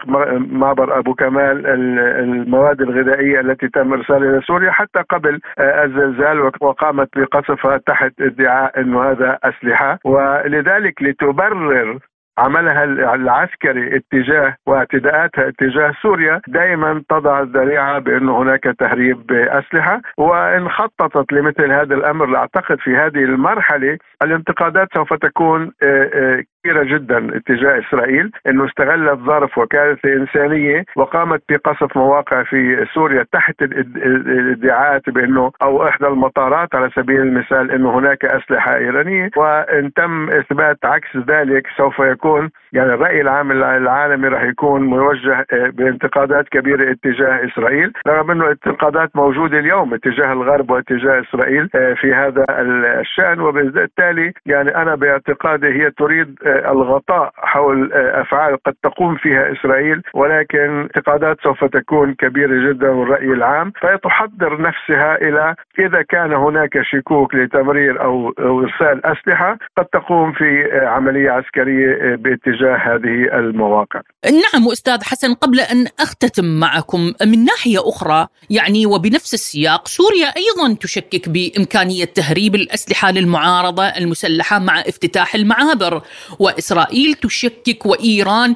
معبر 0.52 0.98
أبو 0.98 1.14
كمال 1.14 1.66
المواد 2.22 2.80
الغذائية 2.80 3.40
التي 3.40 3.68
تم 3.68 3.92
إرسالها 3.92 4.30
إلى 4.30 4.40
سوريا 4.40 4.70
حتى 4.70 5.02
قبل 5.10 5.40
آه، 5.58 5.84
الزلزال 5.84 6.50
وقامت 6.60 7.08
بقصفها 7.16 7.76
تحت 7.86 8.12
ادعاء 8.20 8.80
إنه 8.80 9.02
هذا 9.10 9.38
أسلحة 9.44 9.98
ولذلك 10.04 11.02
لتبرر 11.02 11.98
عملها 12.38 12.84
العسكري 13.14 13.96
اتجاه 13.96 14.56
واعتداءاتها 14.66 15.48
اتجاه 15.48 15.92
سوريا 16.02 16.40
دائما 16.48 17.02
تضع 17.08 17.40
الذريعة 17.40 17.98
بانه 17.98 18.42
هناك 18.42 18.62
تهريب 18.78 19.32
اسلحه 19.32 20.00
وإن 20.18 20.68
خططت 20.68 21.32
لمثل 21.32 21.72
هذا 21.72 21.94
الأمر 21.94 22.36
أعتقد 22.36 22.78
في 22.80 22.96
هذه 22.96 23.24
المرحلة 23.24 23.98
الانتقادات 24.22 24.88
سوف 24.94 25.14
تكون 25.14 25.72
آه، 25.82 26.10
آه، 26.14 26.42
كبيرة 26.64 26.84
جدا 26.84 27.36
اتجاه 27.36 27.78
إسرائيل 27.78 28.30
أنه 28.46 28.66
استغلت 28.66 29.18
ظرف 29.18 29.58
وكالة 29.58 29.98
الإنسانية 30.04 30.84
وقامت 30.96 31.42
بقصف 31.48 31.96
مواقع 31.96 32.42
في 32.42 32.86
سوريا 32.94 33.26
تحت 33.32 33.62
الادعاءات 33.62 35.10
بأنه 35.10 35.52
أو 35.62 35.88
إحدى 35.88 36.06
المطارات 36.06 36.74
على 36.74 36.90
سبيل 36.96 37.20
المثال 37.20 37.70
أنه 37.70 37.98
هناك 37.98 38.24
أسلحة 38.24 38.76
إيرانية. 38.76 39.30
وإن 39.36 39.92
تم 39.92 40.30
إثبات 40.30 40.78
عكس 40.84 41.16
ذلك 41.16 41.66
سوف 41.76 41.98
يكون 41.98 42.50
يعني 42.72 42.94
الرأي 42.94 43.20
العام 43.20 43.52
العالمي 43.52 44.28
راح 44.28 44.42
يكون 44.42 44.82
موجه 44.82 45.46
آه، 45.52 45.68
بانتقادات 45.68 46.48
كبيرة 46.48 46.92
اتجاه 46.92 47.46
إسرائيل 47.46 47.92
رغم 48.08 48.30
أنه 48.30 48.50
انتقادات 48.50 49.16
موجودة 49.16 49.58
اليوم 49.58 49.94
اتجاه 49.94 50.32
الغرب 50.32 50.70
واتجاه 50.70 51.20
إسرائيل 51.20 51.68
آه، 51.74 51.94
في 51.94 52.14
هذا 52.14 52.44
الشأن. 53.00 53.40
وبالتالي 53.40 54.32
يعني 54.46 54.76
أنا 54.76 54.94
باعتقادي 54.94 55.66
هي 55.66 55.90
تريد 55.90 56.38
آه، 56.46 56.51
الغطاء 56.72 57.32
حول 57.36 57.92
أفعال 57.92 58.56
قد 58.66 58.74
تقوم 58.82 59.16
فيها 59.16 59.52
إسرائيل 59.52 60.02
ولكن 60.14 60.80
انتقادات 60.96 61.36
سوف 61.42 61.64
تكون 61.64 62.14
كبيرة 62.14 62.72
جدا 62.72 62.90
والرأي 62.90 63.32
العام. 63.32 63.72
فتحضر 63.82 64.60
نفسها 64.60 65.16
إلى 65.16 65.54
إذا 65.78 66.02
كان 66.02 66.32
هناك 66.32 66.82
شكوك 66.82 67.34
لتمرير 67.34 68.02
أو 68.02 68.28
إرسال 68.38 69.06
أسلحة 69.06 69.58
قد 69.78 69.84
تقوم 69.84 70.32
في 70.32 70.70
عملية 70.86 71.30
عسكرية 71.30 72.16
باتجاه 72.16 72.76
هذه 72.76 73.38
المواقع. 73.38 74.00
نعم 74.24 74.68
أستاذ 74.72 75.04
حسن 75.04 75.34
قبل 75.34 75.60
أن 75.60 75.86
أختتم 76.00 76.44
معكم 76.60 77.12
من 77.26 77.44
ناحية 77.44 77.78
أخرى 77.78 78.26
يعني 78.50 78.86
وبنفس 78.86 79.34
السياق 79.34 79.88
سوريا 79.88 80.26
أيضا 80.26 80.76
تشكك 80.80 81.28
بإمكانية 81.28 82.04
تهريب 82.04 82.54
الأسلحة 82.54 83.10
للمعارضة 83.10 83.84
المسلحة 83.84 84.58
مع 84.58 84.80
افتتاح 84.80 85.34
المعابر. 85.34 86.02
وإسرائيل 86.42 87.14
تشكك 87.14 87.86
وإيران 87.86 88.54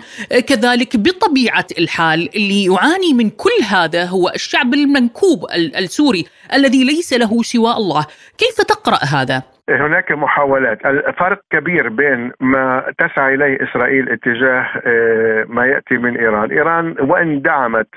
كذلك 0.48 0.96
بطبيعة 0.96 1.66
الحال 1.78 2.28
اللي 2.36 2.64
يعاني 2.64 3.14
من 3.14 3.30
كل 3.30 3.56
هذا 3.70 4.04
هو 4.04 4.28
الشعب 4.34 4.74
المنكوب 4.74 5.38
السوري 5.78 6.24
الذي 6.54 6.84
ليس 6.84 7.12
له 7.12 7.42
سوى 7.42 7.72
الله. 7.72 8.06
كيف 8.38 8.56
تقرأ 8.56 9.04
هذا؟ 9.04 9.42
هناك 9.70 10.12
محاولات. 10.12 10.86
الفرق 10.86 11.40
كبير 11.50 11.88
بين 11.88 12.32
ما 12.40 12.92
تسعى 12.98 13.34
إليه 13.34 13.58
إسرائيل 13.62 14.08
اتجاه 14.08 14.66
آه، 14.86 15.44
ما 15.48 15.66
يأتي 15.66 15.94
من 15.94 16.16
إيران. 16.16 16.50
إيران 16.50 16.96
وإن 17.00 17.42
دعمت 17.42 17.88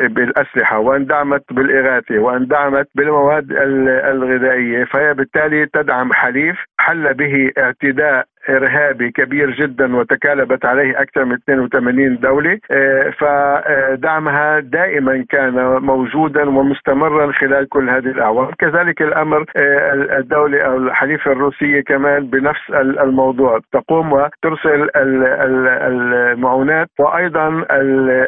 بالأسلحة 0.00 0.78
وإن 0.78 1.06
دعمت 1.06 1.44
بالإغاثة 1.50 2.18
وإن 2.18 2.46
دعمت 2.46 2.88
بالمواد 2.94 3.46
الغذائية 4.12 4.84
فهي 4.84 5.14
بالتالي 5.14 5.66
تدعم 5.66 6.12
حليف 6.12 6.56
حل 6.78 7.14
به 7.14 7.50
اعتداء 7.58 8.26
إرهابي 8.48 9.10
كبير 9.10 9.50
جدا 9.50 9.96
وتكالبت 9.96 10.64
عليه 10.64 11.00
أكثر 11.00 11.24
من 11.24 11.34
82 11.34 12.16
دولة 12.16 12.58
آه، 12.70 13.10
فدعمها 13.10 14.60
دائما 14.60 15.24
كان 15.28 15.54
موجودا 15.82 16.48
ومستمرا 16.48 17.32
خلال 17.32 17.68
كل 17.68 17.90
هذه 17.90 18.06
الأعوام. 18.06 18.50
كذلك 18.58 19.02
الأمر 19.02 19.44
آه، 19.56 20.18
الدولة 20.18 20.60
أو 20.62 20.76
الحليفة 20.76 21.32
الروسية 21.32 21.80
كمان 21.80 22.26
بنفس 22.26 22.70
الموضوع. 22.70 23.60
تقوم 23.72 24.12
وترسل 24.12 24.90
المعونات 24.96 26.88
وأيضا 26.98 27.64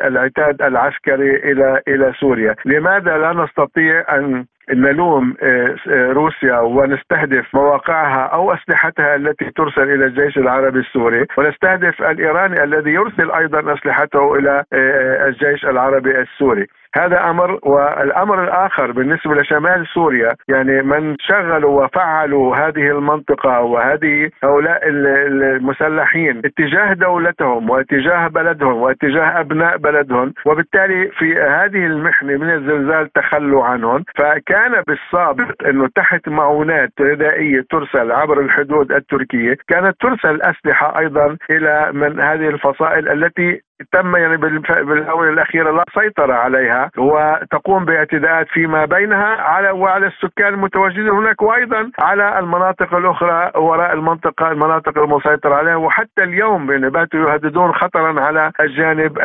العتاد 0.07 0.63
العسكري 0.63 1.37
إلى 1.37 1.81
إلى 1.89 2.13
سوريا. 2.21 2.55
لماذا 2.65 3.19
لا 3.19 3.33
نستطيع 3.33 4.17
أن 4.17 4.45
نلوم 4.75 5.37
آه، 5.43 5.77
آه، 5.89 6.13
روسيا 6.13 6.59
ونستهدف 6.59 7.55
مواقعها 7.55 8.23
أو 8.27 8.53
أسلحتها 8.55 9.15
التي 9.17 9.51
ترسل 9.51 9.83
إلى 9.83 10.05
الجيش 10.05 10.39
العربي 10.39 10.79
السوري 10.79 11.27
ونستهدف 11.39 12.03
الإيراني 12.03 12.65
الذي 12.65 12.91
يرسل 12.91 13.31
أيضا 13.31 13.75
أسلحته 13.75 14.35
إلى 14.35 14.65
آه، 14.73 15.27
الجيش 15.27 15.65
العربي 15.65 16.21
السوري. 16.21 16.67
هذا 16.97 17.31
أمر 17.31 17.59
والأمر 17.63 18.45
الآخر 18.45 18.93
بالنسبة 18.93 19.35
لشمال 19.35 19.87
سوريا 19.95 20.33
يعني 20.49 20.83
من 20.83 21.17
شغلوا 21.21 21.85
وفعلوا 21.85 22.57
هذه 22.57 22.91
المنطقة 22.91 23.61
وهذه 23.61 24.31
هؤلاء 24.45 24.81
المسلحين 24.89 26.43
اتجاه 26.45 26.93
دولتهم 26.93 27.71
واتجاه 27.71 28.29
بلدهم 28.29 28.75
واتجاه 28.75 29.41
أبناء 29.41 29.77
بلدهم 29.77 30.33
وبالتالي 30.47 31.11
في 31.19 31.35
هذه 31.41 31.87
المحنة 31.87 32.37
من 32.37 32.51
الزلزال 32.51 33.13
تخلوا 33.13 33.65
عنهم. 33.65 34.05
فكان 34.19 34.83
بالسابق 34.87 35.69
إنه 35.69 35.89
تحت 35.97 36.29
معونات 36.29 36.93
غذائية 37.01 37.65
ترسل 37.71 38.13
عبر 38.13 38.41
الحدود 38.41 38.93
التركية 38.93 39.57
كانت 39.69 39.97
ترسل 40.01 40.43
أسلحة 40.43 40.99
أيضا 40.99 41.37
إلى 41.51 41.91
من 41.93 42.21
هذه 42.21 42.49
الفصائل 42.49 43.09
التي 43.09 43.61
تم 43.93 44.17
يعني 44.17 44.37
بالاونه 44.37 45.31
الاخيره 45.31 45.71
لا 45.71 45.85
سيطرة 45.95 46.35
عليها 46.35 46.91
وتقوم 46.99 47.85
باعتداءات 47.85 48.47
فيما 48.49 48.85
بينها 48.85 49.37
على 49.41 49.71
وعلى 49.71 50.07
السكان 50.07 50.55
المتواجدين 50.55 51.09
هناك 51.09 51.43
وأيضا 51.43 51.91
على 52.01 52.39
المناطق 52.39 52.95
الأخرى 52.95 53.51
وراء 53.57 53.93
المنطقة 53.93 54.51
المناطق 54.53 54.99
المسيطرة 54.99 55.55
عليها 55.55 55.77
وحتى 55.77 56.23
اليوم 56.23 56.71
يعني 56.71 56.91
باتوا 56.91 57.21
يهددون 57.21 57.73
خطرا 57.73 58.21
على 58.21 58.53
الجانب 58.61 59.19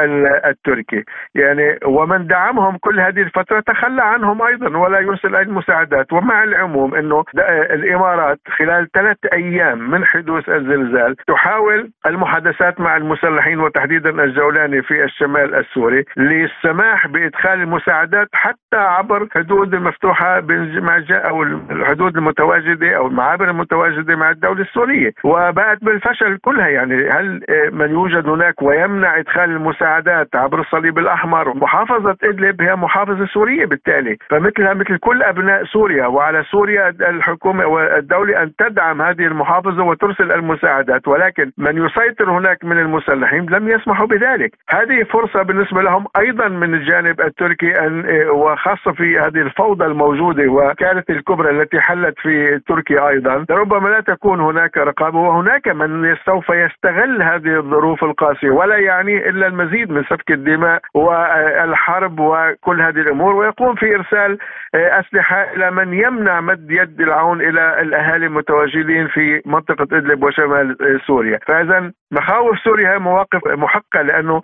التركي. 0.46 1.04
يعني 1.36 1.80
ومن 1.86 2.28
دعمهم 2.28 2.78
كل 2.78 3.00
هذه 3.00 3.22
الفترة 3.22 3.60
تخلى 3.60 4.04
عنهم 4.04 4.42
أيضا 4.42 4.78
ولا 4.78 5.00
يرسل 5.00 5.36
أي 5.36 5.46
مساعدات. 5.46 6.14
ومع 6.14 6.44
العموم 6.44 6.96
إنه 6.96 7.24
الإمارات 7.72 8.40
خلال 8.58 8.92
ثلاث 8.94 9.18
أيام 9.34 9.90
من 9.92 10.06
حدوث 10.06 10.50
الزلزال 10.50 11.16
تحاول 11.28 11.92
المحادثات 12.06 12.80
مع 12.80 12.98
المسلحين 12.98 13.60
وتحديدا 13.60 14.10
الجو 14.10 14.45
الجولاني 14.46 14.82
في 14.82 15.04
الشمال 15.04 15.56
السوري 15.56 16.06
للسماح 16.18 17.08
بإدخال 17.08 17.62
المساعدات 17.62 18.28
حتى 18.34 18.78
عبر 18.78 19.28
حدود 19.36 19.74
المفتوحة 19.74 20.42
مع 20.82 21.04
أو 21.12 21.44
الحدود 21.44 22.18
المتواجدة 22.18 22.98
أو 22.98 23.08
المعابر 23.08 23.50
المتواجدة 23.50 24.16
مع 24.16 24.30
الدولة 24.30 24.62
السورية. 24.62 25.12
وباءت 25.24 25.84
بالفشل 25.84 26.38
كلها 26.38 26.68
يعني 26.68 27.10
هل 27.10 27.42
من 27.72 27.90
يوجد 27.90 28.28
هناك 28.28 28.62
ويمنع 28.62 29.20
إدخال 29.20 29.50
المساعدات 29.50 30.36
عبر 30.36 30.60
الصليب 30.60 31.00
الأحمر؟ 31.00 31.54
محافظة 31.58 32.18
إدلب 32.24 32.62
هي 32.62 32.76
محافظة 32.76 33.26
سورية 33.26 33.66
بالتالي. 33.66 34.18
فمثلها 34.30 34.74
مثل 34.74 34.98
كل 34.98 35.24
أبناء 35.24 35.64
سوريا 35.64 36.08
وعلى 36.08 36.44
سوريا 36.44 36.90
الحكومة 36.90 37.66
والدولة 37.66 38.44
أن 38.44 38.52
تدعم 38.56 39.02
هذه 39.02 39.26
المحافظة 39.26 39.84
وترسل 39.84 40.32
المساعدات. 40.32 41.08
ولكن 41.08 41.52
من 41.58 41.86
يسيطر 41.86 42.32
هناك 42.32 42.66
من 42.66 42.80
المسلحين 42.80 43.46
لم 43.50 43.70
يسمحوا 43.70 44.08
بذلك. 44.08 44.35
ذلك 44.36 44.52
هذه 44.70 45.04
فرصة 45.04 45.42
بالنسبة 45.42 45.82
لهم 45.82 46.06
أيضا 46.18 46.48
من 46.48 46.74
الجانب 46.74 47.22
التركي 47.22 47.80
أن 47.80 48.06
وخاصة 48.30 48.92
في 48.92 49.20
هذه 49.20 49.42
الفوضى 49.42 49.86
الموجودة 49.86 50.48
وكانت 50.48 51.10
الكبرى 51.10 51.50
التي 51.50 51.82
حلت 51.82 52.20
في 52.20 52.60
تركيا 52.68 53.10
أيضا 53.10 53.46
ربما 53.50 53.90
لا 53.90 54.00
تكون 54.00 54.40
هناك 54.40 54.78
رقابة 54.78 55.20
وهناك 55.20 55.68
من 55.68 56.16
سوف 56.26 56.50
يستغل 56.50 57.22
هذه 57.22 57.58
الظروف 57.58 58.04
القاسية 58.04 58.50
ولا 58.50 58.78
يعني 58.78 59.30
إلا 59.30 59.48
المزيد 59.48 59.92
من 59.92 60.04
سفك 60.04 60.32
الدماء 60.32 60.82
والحرب 60.94 62.20
وكل 62.20 62.82
هذه 62.82 63.00
الأمور. 63.00 63.36
ويقوم 63.36 63.76
في 63.76 63.96
إرسال 63.96 64.38
أسلحة 64.76 65.42
إلى 65.56 65.72
من 65.72 65.94
يمنع 65.94 66.42
مد 66.42 66.72
يد 66.72 67.02
العون 67.02 67.42
إلى 67.42 67.82
الأهالي 67.82 68.26
المتواجدين 68.26 69.08
في 69.08 69.42
منطقة 69.46 69.98
إدلب 69.98 70.24
وشمال 70.24 70.78
سوريا. 71.08 71.40
فإذا 71.48 71.92
مخاوف 72.12 72.60
سوريا 72.60 72.94
هي 72.94 73.00
مواقف 73.00 73.48
محقة 73.48 74.02
لأنه 74.26 74.42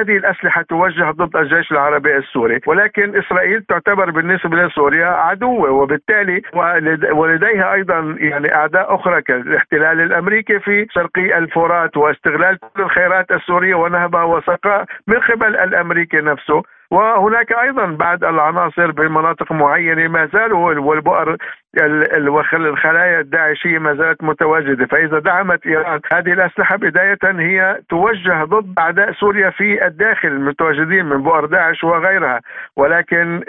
هذه 0.00 0.16
الأسلحة 0.16 0.62
توجه 0.62 1.10
ضد 1.10 1.36
الجيش 1.36 1.72
العربي 1.72 2.16
السوري. 2.16 2.60
ولكن 2.66 3.16
إسرائيل 3.16 3.62
تعتبر 3.62 4.10
بالنسبة 4.10 4.56
لسوريا 4.56 5.06
عدوة 5.06 5.70
وبالتالي 5.70 6.42
ولديها 7.12 7.74
أيضا 7.74 8.16
يعني 8.18 8.54
أعداء 8.54 8.94
أخرى 8.94 9.22
كالاحتلال 9.22 10.00
الأمريكي 10.00 10.58
في 10.60 10.86
شرقي 10.90 11.38
الفرات 11.38 11.96
واستغلال 11.96 12.58
كل 12.58 12.82
الخيرات 12.82 13.32
السورية 13.32 13.74
ونهبها 13.74 14.24
وسقاء 14.24 14.84
من 15.06 15.18
قبل 15.18 15.56
الأمريكي 15.56 16.16
نفسه. 16.16 16.62
وهناك 16.90 17.52
أيضا 17.52 17.86
بعض 17.86 18.24
العناصر 18.24 18.90
بمناطق 18.90 19.52
معينة 19.52 20.08
ما 20.08 20.26
زالوا 20.26 20.74
والبؤر 20.74 21.36
الخلايا 22.54 23.20
الداعشية 23.20 23.78
ما 23.78 23.94
زالت 23.94 24.24
متواجدة، 24.24 24.86
فإذا 24.86 25.18
دعمت 25.18 25.66
إيران 25.66 26.00
هذه 26.12 26.32
الأسلحة 26.32 26.76
بداية 26.76 27.18
هي 27.24 27.80
توجه 27.88 28.44
ضد 28.44 28.78
أعداء 28.78 29.12
سوريا 29.12 29.50
في 29.50 29.86
الداخل 29.86 30.28
المتواجدين 30.28 31.04
من 31.04 31.22
بؤر 31.22 31.44
داعش 31.44 31.84
وغيرها، 31.84 32.40
ولكن 32.76 33.44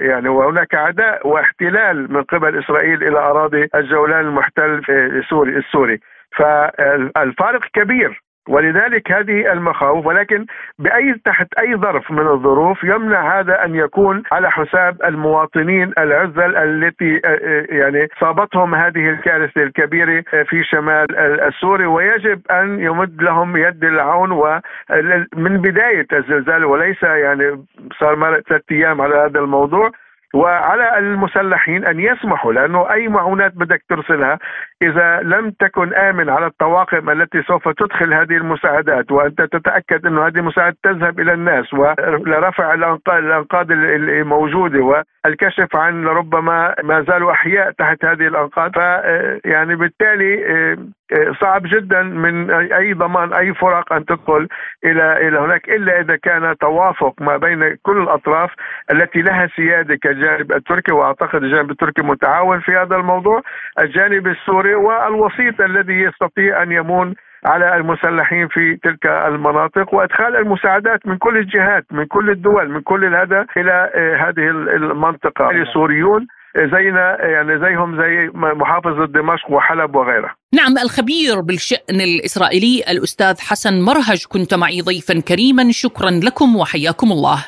يعني 0.00 0.28
وهناك 0.28 0.74
عداء 0.74 1.28
واحتلال 1.28 2.12
من 2.12 2.22
قبل 2.22 2.58
إسرائيل 2.58 3.02
إلى 3.02 3.18
أراضي 3.18 3.68
الجولان 3.74 4.20
المحتل 4.20 4.82
السوري. 4.88 5.56
السوري، 5.56 6.00
فالفارق 6.36 7.64
كبير. 7.72 8.22
ولذلك 8.50 9.12
هذه 9.12 9.52
المخاوف 9.52 10.06
ولكن 10.06 10.46
بأي 10.78 11.14
تحت 11.24 11.46
أي 11.58 11.76
ظرف 11.76 12.10
من 12.10 12.26
الظروف 12.28 12.84
يمنع 12.84 13.40
هذا 13.40 13.64
أن 13.64 13.74
يكون 13.74 14.22
على 14.32 14.50
حساب 14.50 15.02
المواطنين 15.04 15.92
العزل 15.98 16.56
التي 16.56 17.20
يعني 17.68 18.08
صابتهم 18.20 18.74
هذه 18.74 19.10
الكارثة 19.10 19.62
الكبيرة 19.62 20.24
في 20.48 20.64
شمال 20.64 21.16
السوري 21.18 21.86
ويجب 21.86 22.40
أن 22.50 22.80
يمد 22.80 23.22
لهم 23.22 23.56
يد 23.56 23.84
العون 23.84 24.30
ومن 24.32 25.56
بداية 25.60 26.06
الزلزال 26.12 26.64
وليس 26.64 27.02
يعني 27.02 27.64
صار 28.00 28.16
مرت 28.16 28.48
ثلاث 28.48 28.62
أيام 28.72 29.00
على 29.00 29.14
هذا 29.14 29.40
الموضوع. 29.40 29.90
وعلى 30.34 30.98
المسلحين 30.98 31.84
أن 31.84 32.00
يسمحوا 32.00 32.52
لأنه 32.52 32.92
أي 32.92 33.08
معونات 33.08 33.52
بدك 33.54 33.82
ترسلها 33.88 34.38
إذا 34.82 35.20
لم 35.20 35.50
تكن 35.50 35.94
آمن 35.94 36.30
على 36.30 36.46
الطواقم 36.46 37.10
التي 37.10 37.42
سوف 37.42 37.68
تدخل 37.68 38.14
هذه 38.14 38.36
المساعدات 38.36 39.12
وأنت 39.12 39.42
تتأكد 39.42 40.06
إنه 40.06 40.26
هذه 40.26 40.38
المساعدات 40.38 40.76
تذهب 40.82 41.20
إلى 41.20 41.32
الناس 41.32 41.74
ولرفع 41.74 42.74
الانقاض 42.74 43.70
الموجودة 43.70 45.04
والكشف 45.24 45.76
عن 45.76 46.06
ربما 46.06 46.74
ما 46.82 47.02
زالوا 47.02 47.32
أحياء 47.32 47.70
تحت 47.70 48.04
هذه 48.04 48.26
الأنقاض. 48.26 48.70
ف 48.74 48.78
يعني 49.44 49.76
بالتالي 49.76 50.36
صعب 51.40 51.62
جدا 51.64 52.02
من 52.02 52.50
اي 52.50 52.92
ضمان 52.92 53.32
أي 53.32 53.54
فرق 53.54 53.92
أن 53.92 54.04
تدخل 54.04 54.48
إلى 54.84 55.28
إلى 55.28 55.38
هناك 55.38 55.68
إلا 55.68 56.00
إذا 56.00 56.16
كان 56.16 56.54
توافق 56.60 57.22
ما 57.22 57.36
بين 57.36 57.76
كل 57.82 58.02
الأطراف 58.02 58.50
التي 58.92 59.22
لها 59.22 59.48
سيادة 59.56 59.96
كالجانب 60.02 60.52
التركي 60.52 60.92
وأعتقد 60.92 61.42
الجانب 61.42 61.70
التركي 61.70 62.02
متعاون 62.02 62.60
في 62.60 62.72
هذا 62.76 62.96
الموضوع، 62.96 63.42
الجانب 63.80 64.26
السوري 64.26 64.74
والوسيط 64.74 65.60
الذي 65.60 66.00
يستطيع 66.02 66.62
أن 66.62 66.72
يمون 66.72 67.14
على 67.46 67.76
المسلحين 67.76 68.48
في 68.48 68.76
تلك 68.76 69.06
المناطق 69.06 69.94
وإدخال 69.94 70.36
المساعدات 70.36 71.06
من 71.06 71.16
كل 71.16 71.36
الجهات 71.36 71.84
من 71.90 72.04
كل 72.04 72.30
الدول 72.30 72.70
من 72.70 72.80
كل 72.80 73.04
الهدى 73.04 73.44
إلى 73.56 73.90
هذه 74.20 74.50
المنطقة. 74.50 75.50
السوريون 75.50 76.26
زينا 76.56 77.16
يعني 77.20 77.58
زيهم 77.60 77.96
زي 78.02 78.30
محافظة 78.34 79.06
دمشق 79.06 79.50
وحلب 79.50 79.94
وغيرها. 79.94 80.34
نعم 80.54 80.78
الخبير 80.78 81.40
بالشأن 81.40 82.00
الإسرائيلي 82.00 82.84
الأستاذ 82.88 83.40
حسن 83.40 83.80
مرهج 83.80 84.24
كنت 84.28 84.54
معي 84.54 84.80
ضيفا 84.80 85.20
كريما. 85.20 85.72
شكرا 85.72 86.10
لكم 86.10 86.56
وحياكم 86.56 87.12
الله. 87.12 87.44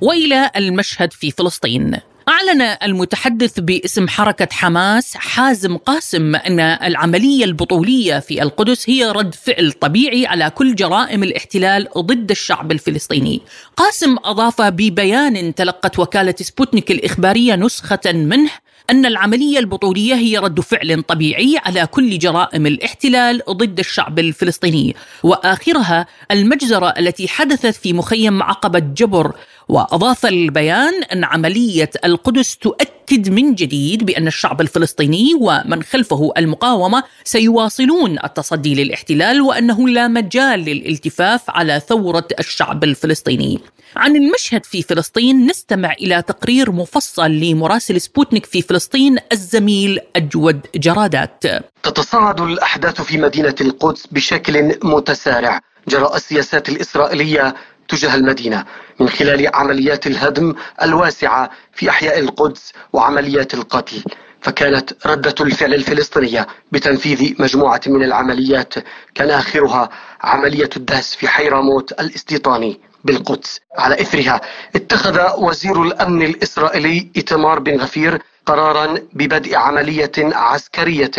وإلى 0.00 0.50
المشهد 0.56 1.12
في 1.12 1.30
فلسطين. 1.30 1.96
أعلن 2.28 2.76
المتحدث 2.82 3.60
باسم 3.60 4.08
حركة 4.08 4.48
حماس 4.52 5.16
حازم 5.16 5.76
قاسم 5.76 6.36
أن 6.36 6.60
العملية 6.60 7.44
البطولية 7.44 8.18
في 8.18 8.42
القدس 8.42 8.90
هي 8.90 9.04
رد 9.10 9.34
فعل 9.34 9.72
طبيعي 9.72 10.26
على 10.26 10.50
كل 10.50 10.74
جرائم 10.74 11.22
الاحتلال 11.22 11.88
ضد 11.98 12.30
الشعب 12.30 12.72
الفلسطيني. 12.72 13.40
قاسم 13.76 14.16
أضاف 14.24 14.62
ببيان 14.62 15.54
تلقت 15.54 15.98
وكالة 15.98 16.34
سبوتنيك 16.40 16.90
الإخبارية 16.90 17.54
نسخة 17.54 18.12
منه 18.12 18.50
أن 18.90 19.06
العملية 19.06 19.58
البطولية 19.58 20.14
هي 20.14 20.38
رد 20.38 20.60
فعل 20.60 21.02
طبيعي 21.02 21.56
على 21.64 21.86
كل 21.86 22.18
جرائم 22.18 22.66
الاحتلال 22.66 23.42
ضد 23.50 23.78
الشعب 23.78 24.18
الفلسطيني. 24.18 24.96
وآخرها 25.22 26.06
المجزرة 26.30 26.94
التي 26.98 27.28
حدثت 27.28 27.74
في 27.74 27.92
مخيم 27.92 28.42
عقبة 28.42 28.78
جبر. 28.78 29.32
وأضاف 29.68 30.26
البيان 30.26 31.02
أن 31.02 31.24
عملية 31.24 31.90
القدس 32.04 32.56
تؤكد 32.56 32.95
من 33.12 33.54
جديد 33.54 34.04
بأن 34.06 34.26
الشعب 34.26 34.60
الفلسطيني 34.60 35.34
ومن 35.40 35.82
خلفه 35.82 36.32
المقاومة 36.38 37.02
سيواصلون 37.24 38.18
التصدي 38.24 38.84
للاحتلال 38.84 39.40
وأنه 39.40 39.88
لا 39.88 40.08
مجال 40.08 40.60
للالتفاف 40.60 41.50
على 41.50 41.82
ثورة 41.88 42.28
الشعب 42.38 42.84
الفلسطيني. 42.84 43.60
عن 43.96 44.16
المشهد 44.16 44.64
في 44.64 44.82
فلسطين 44.82 45.46
نستمع 45.46 45.92
إلى 45.92 46.22
تقرير 46.22 46.72
مفصل 46.72 47.30
لمراسل 47.30 48.00
سبوتنيك 48.00 48.46
في 48.46 48.62
فلسطين 48.62 49.18
الزميل 49.32 50.00
أجود 50.16 50.60
جرادات. 50.74 51.44
تتصاعد 51.82 52.40
الأحداث 52.40 53.00
في 53.00 53.18
مدينة 53.18 53.54
القدس 53.60 54.06
بشكل 54.06 54.78
متسارع 54.84 55.60
جراء 55.88 56.16
السياسات 56.16 56.68
الإسرائيلية 56.68 57.54
تجاه 57.88 58.14
المدينة 58.14 58.64
من 59.00 59.08
خلال 59.08 59.50
عمليات 59.56 60.06
الهدم 60.06 60.54
الواسعة 60.82 61.50
في 61.72 61.90
أحياء 61.90 62.18
القدس 62.18 62.72
وعمليات 62.92 63.54
القتل. 63.54 64.02
فكانت 64.40 65.06
ردة 65.06 65.34
الفعل 65.40 65.74
الفلسطينية 65.74 66.46
بتنفيذ 66.72 67.34
مجموعة 67.42 67.80
من 67.86 68.02
العمليات 68.02 68.74
كان 69.14 69.30
آخرها 69.30 69.88
عملية 70.20 70.70
الدهس 70.76 71.14
في 71.14 71.28
حيراموت 71.28 71.92
الاستيطاني 71.92 72.80
بالقدس. 73.04 73.60
على 73.78 74.00
إثرها 74.00 74.40
اتخذ 74.76 75.20
وزير 75.38 75.82
الأمن 75.82 76.22
الإسرائيلي 76.22 77.10
إتمار 77.16 77.58
بن 77.58 77.80
غفير 77.80 78.22
قرارا 78.46 78.94
ببدء 79.12 79.56
عملية 79.56 80.12
عسكرية 80.18 81.10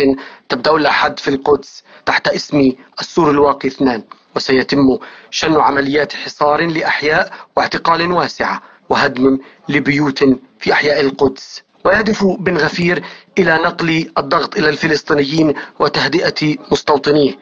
تبدأ 0.48 0.70
الأحد 0.76 1.18
في 1.18 1.28
القدس 1.28 1.82
تحت 2.06 2.28
اسم 2.28 2.72
السور 3.00 3.30
الواقي 3.30 3.68
اثنان. 3.68 4.02
وسيتم 4.38 4.98
شن 5.30 5.60
عمليات 5.60 6.12
حصار 6.12 6.66
لأحياء 6.66 7.32
واعتقال 7.56 8.12
واسعة 8.12 8.62
وهدم 8.88 9.38
لبيوت 9.68 10.24
في 10.60 10.72
أحياء 10.72 11.00
القدس. 11.00 11.62
ويهدف 11.84 12.24
بن 12.24 12.56
غفير 12.56 13.02
إلى 13.38 13.54
نقل 13.64 14.10
الضغط 14.18 14.56
إلى 14.58 14.68
الفلسطينيين 14.68 15.54
وتهدئة 15.80 16.56
مستوطنيه 16.72 17.32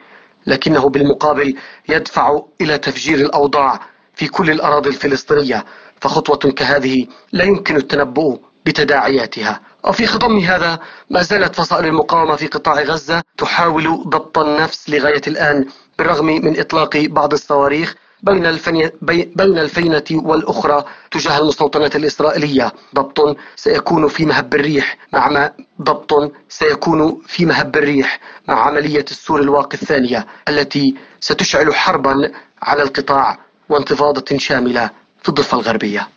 لكنه 0.47 0.89
بالمقابل 0.89 1.55
يدفع 1.89 2.41
إلى 2.61 2.77
تفجير 2.77 3.17
الأوضاع 3.17 3.79
في 4.15 4.27
كل 4.27 4.51
الأراضي 4.51 4.89
الفلسطينية 4.89 5.65
فخطوة 6.01 6.51
كهذه 6.51 7.07
لا 7.31 7.43
يمكن 7.43 7.75
التنبؤ 7.75 8.37
بتداعياتها. 8.65 9.59
وفي 9.83 10.07
خضم 10.07 10.39
هذا 10.39 10.79
ما 11.09 11.21
زالت 11.21 11.55
فصائل 11.55 11.85
المقاومة 11.85 12.35
في 12.35 12.47
قطاع 12.47 12.81
غزة 12.81 13.21
تحاول 13.37 14.03
ضبط 14.07 14.37
النفس 14.37 14.89
لغاية 14.89 15.21
الآن 15.27 15.65
بالرغم 15.97 16.25
من 16.25 16.59
إطلاق 16.59 16.97
بعض 16.97 17.33
الصواريخ 17.33 17.95
بين 18.23 18.45
الفني... 18.45 18.91
بين 19.01 19.57
الفينة 19.57 20.03
والأخرى 20.11 20.85
تجاه 21.11 21.39
المستوطنات 21.39 21.95
الإسرائيلية. 21.95 22.73
ضبط 22.95 23.37
سيكون 23.55 24.07
في 24.07 24.25
مهب 24.25 24.55
الريح 24.55 24.97
مع 25.13 25.29
ما 25.29 25.53
ضبط 25.81 26.33
سيكون 26.49 27.21
في 27.27 27.45
مهب 27.45 27.75
الريح 27.75 28.19
مع 28.47 28.67
عملية 28.67 29.05
السور 29.11 29.41
الواقي 29.41 29.77
الثانية 29.81 30.27
التي 30.49 30.95
ستشعل 31.19 31.75
حربا 31.75 32.31
على 32.61 32.83
القطاع 32.83 33.39
وانتفاضة 33.69 34.37
شاملة 34.37 34.89
في 35.23 35.29
الضفة 35.29 35.57
الغربية. 35.57 36.07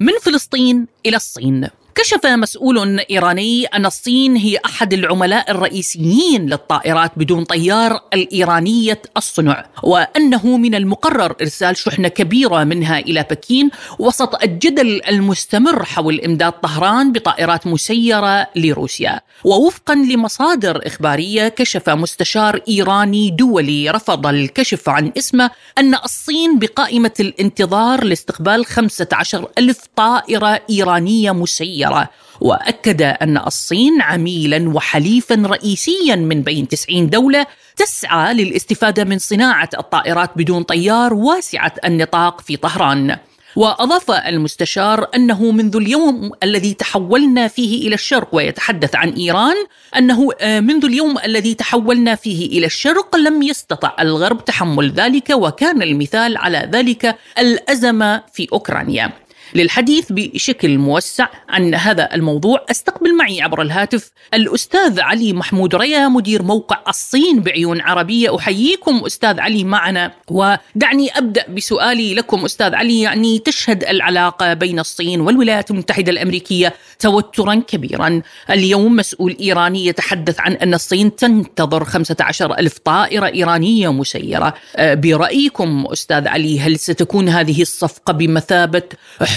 من 0.00 0.18
فلسطين 0.22 0.86
إلى 1.06 1.16
الصين. 1.16 1.68
كشف 1.94 2.26
مسؤول 2.26 3.00
إيراني 3.10 3.66
أن 3.66 3.86
الصين 3.86 4.36
هي 4.36 4.58
أحد 4.64 4.92
العملاء 4.92 5.50
الرئيسيين 5.50 6.46
للطائرات 6.46 7.12
بدون 7.16 7.44
طيار 7.44 8.00
الإيرانية 8.14 9.02
الصنع 9.16 9.66
وأنه 9.82 10.56
من 10.56 10.74
المقرر 10.74 11.34
إرسال 11.40 11.76
شحنة 11.76 12.08
كبيرة 12.08 12.64
منها 12.64 12.98
إلى 12.98 13.26
بكين 13.30 13.70
وسط 13.98 14.42
الجدل 14.42 15.00
المستمر 15.08 15.84
حول 15.84 16.20
إمداد 16.20 16.52
طهران 16.52 17.12
بطائرات 17.12 17.66
مسيرة 17.66 18.46
لروسيا. 18.56 19.20
ووفقا 19.44 19.94
لمصادر 19.94 20.86
إخبارية 20.86 21.48
كشف 21.48 21.88
مستشار 21.90 22.60
إيراني 22.68 23.30
دولي 23.30 23.90
رفض 23.90 24.26
الكشف 24.26 24.88
عن 24.88 25.12
اسمه 25.18 25.50
أن 25.78 25.94
الصين 25.94 26.58
بقائمة 26.58 27.12
الانتظار 27.20 28.04
لاستقبال 28.04 28.66
15 28.66 29.48
ألف 29.58 29.78
طائرة 29.96 30.60
إيرانية 30.70 31.32
مسيرة. 31.32 31.83
السيارة 31.84 32.10
وأكد 32.40 33.02
أن 33.02 33.36
الصين 33.38 34.02
عميلا 34.02 34.70
وحليفا 34.70 35.34
رئيسيا 35.34 36.16
من 36.16 36.42
بين 36.42 36.68
90 36.68 37.10
دولة 37.10 37.46
تسعى 37.76 38.34
للاستفادة 38.34 39.04
من 39.04 39.18
صناعة 39.18 39.68
الطائرات 39.78 40.30
بدون 40.36 40.62
طيار 40.62 41.14
واسعة 41.14 41.72
النطاق 41.84 42.40
في 42.40 42.56
طهران 42.56 43.16
وأضاف 43.56 44.10
المستشار 44.10 45.08
أنه 45.14 45.50
منذ 45.50 45.76
اليوم 45.76 46.30
الذي 46.42 46.74
تحولنا 46.74 47.48
فيه 47.48 47.88
إلى 47.88 47.94
الشرق 47.94 48.28
ويتحدث 48.32 48.96
عن 48.96 49.10
إيران 49.10 49.56
أنه 49.96 50.28
آه، 50.40 50.60
منذ 50.60 50.84
اليوم 50.84 51.18
الذي 51.18 51.54
تحولنا 51.54 52.14
فيه 52.14 52.58
إلى 52.58 52.66
الشرق 52.66 53.16
لم 53.16 53.42
يستطع 53.42 53.96
الغرب 54.00 54.44
تحمل 54.44 54.90
ذلك 54.90 55.30
وكان 55.30 55.82
المثال 55.82 56.36
على 56.36 56.68
ذلك 56.72 57.16
الأزمة 57.38 58.22
في 58.32 58.48
أوكرانيا. 58.52 59.23
للحديث 59.54 60.06
بشكل 60.10 60.78
موسع 60.78 61.28
عن 61.48 61.74
هذا 61.74 62.14
الموضوع. 62.14 62.64
استقبل 62.70 63.16
معي 63.16 63.42
عبر 63.42 63.62
الهاتف 63.62 64.10
الأستاذ 64.34 65.00
علي 65.00 65.32
محمود 65.32 65.74
ريا 65.74 66.08
مدير 66.08 66.42
موقع 66.42 66.80
الصين 66.88 67.40
بعيون 67.40 67.80
عربية. 67.80 68.36
أحييكم 68.36 69.02
أستاذ 69.06 69.40
علي 69.40 69.64
معنا 69.64 70.12
ودعني 70.30 71.18
أبدأ 71.18 71.44
بسؤالي 71.48 72.14
لكم 72.14 72.44
أستاذ 72.44 72.74
علي. 72.74 73.00
يعني 73.00 73.38
تشهد 73.38 73.84
العلاقة 73.84 74.54
بين 74.54 74.78
الصين 74.78 75.20
والولايات 75.20 75.70
المتحدة 75.70 76.12
الأمريكية 76.12 76.74
توترا 76.98 77.54
كبيرا. 77.54 78.22
اليوم 78.50 78.96
مسؤول 78.96 79.36
إيراني 79.40 79.86
يتحدث 79.86 80.40
عن 80.40 80.52
أن 80.52 80.74
الصين 80.74 81.16
تنتظر 81.16 81.84
15 81.84 82.58
ألف 82.58 82.78
طائرة 82.78 83.26
إيرانية 83.26 83.92
مسيرة. 83.92 84.54
أه، 84.76 84.94
برأيكم 84.94 85.86
أستاذ 85.92 86.28
علي 86.28 86.60
هل 86.60 86.78
ستكون 86.78 87.28
هذه 87.28 87.62
الصفقة 87.62 88.12
بمثابة 88.12 88.82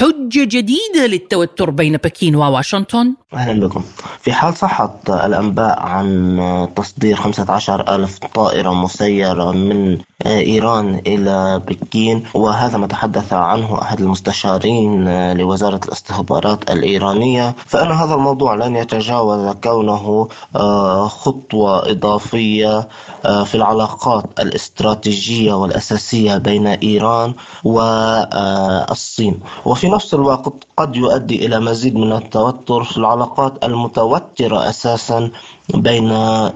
حجة 0.07 0.43
جديدة 0.43 1.05
للتوتر 1.07 1.69
بين 1.69 1.97
بكين 1.97 2.35
وواشنطن؟ 2.35 3.13
أهلا 3.33 3.67
بكم. 3.67 3.83
في 4.21 4.33
حال 4.33 4.57
صحت 4.57 5.09
الأنباء 5.09 5.79
عن 5.79 6.67
تصدير 6.75 7.15
15 7.15 7.95
ألف 7.95 8.19
طائرة 8.33 8.73
مسيرة 8.73 9.51
من 9.51 9.97
إيران 10.25 11.01
إلى 11.07 11.61
بكين 11.67 12.23
وهذا 12.33 12.77
ما 12.77 12.87
تحدث 12.87 13.33
عنه 13.33 13.81
أحد 13.81 13.99
المستشارين 13.99 15.33
لوزارة 15.33 15.79
الاستخبارات 15.85 16.71
الإيرانية. 16.71 17.55
فإن 17.65 17.91
هذا 17.91 18.13
الموضوع 18.15 18.55
لن 18.55 18.75
يتجاوز 18.75 19.55
كونه 19.55 20.27
آه، 20.55 21.07
خطوة 21.07 21.91
إضافية 21.91 22.87
آه، 23.25 23.43
في 23.43 23.55
العلاقات 23.55 24.25
الاستراتيجية 24.39 25.53
والأساسية 25.53 26.37
بين 26.37 26.67
إيران 26.67 27.33
والصين 27.63 29.39
وفي 29.65 29.87
نفس 29.97 30.13
الوقت 30.13 30.53
قد 30.77 30.95
يؤدي 30.95 31.45
إلى 31.45 31.59
مزيد 31.59 31.95
من 31.95 32.13
التوتر 32.13 32.83
في 32.83 32.97
العلاقات 32.97 33.65
المتوترة 33.65 34.69
أساسا 34.69 35.31
بين 35.73 36.11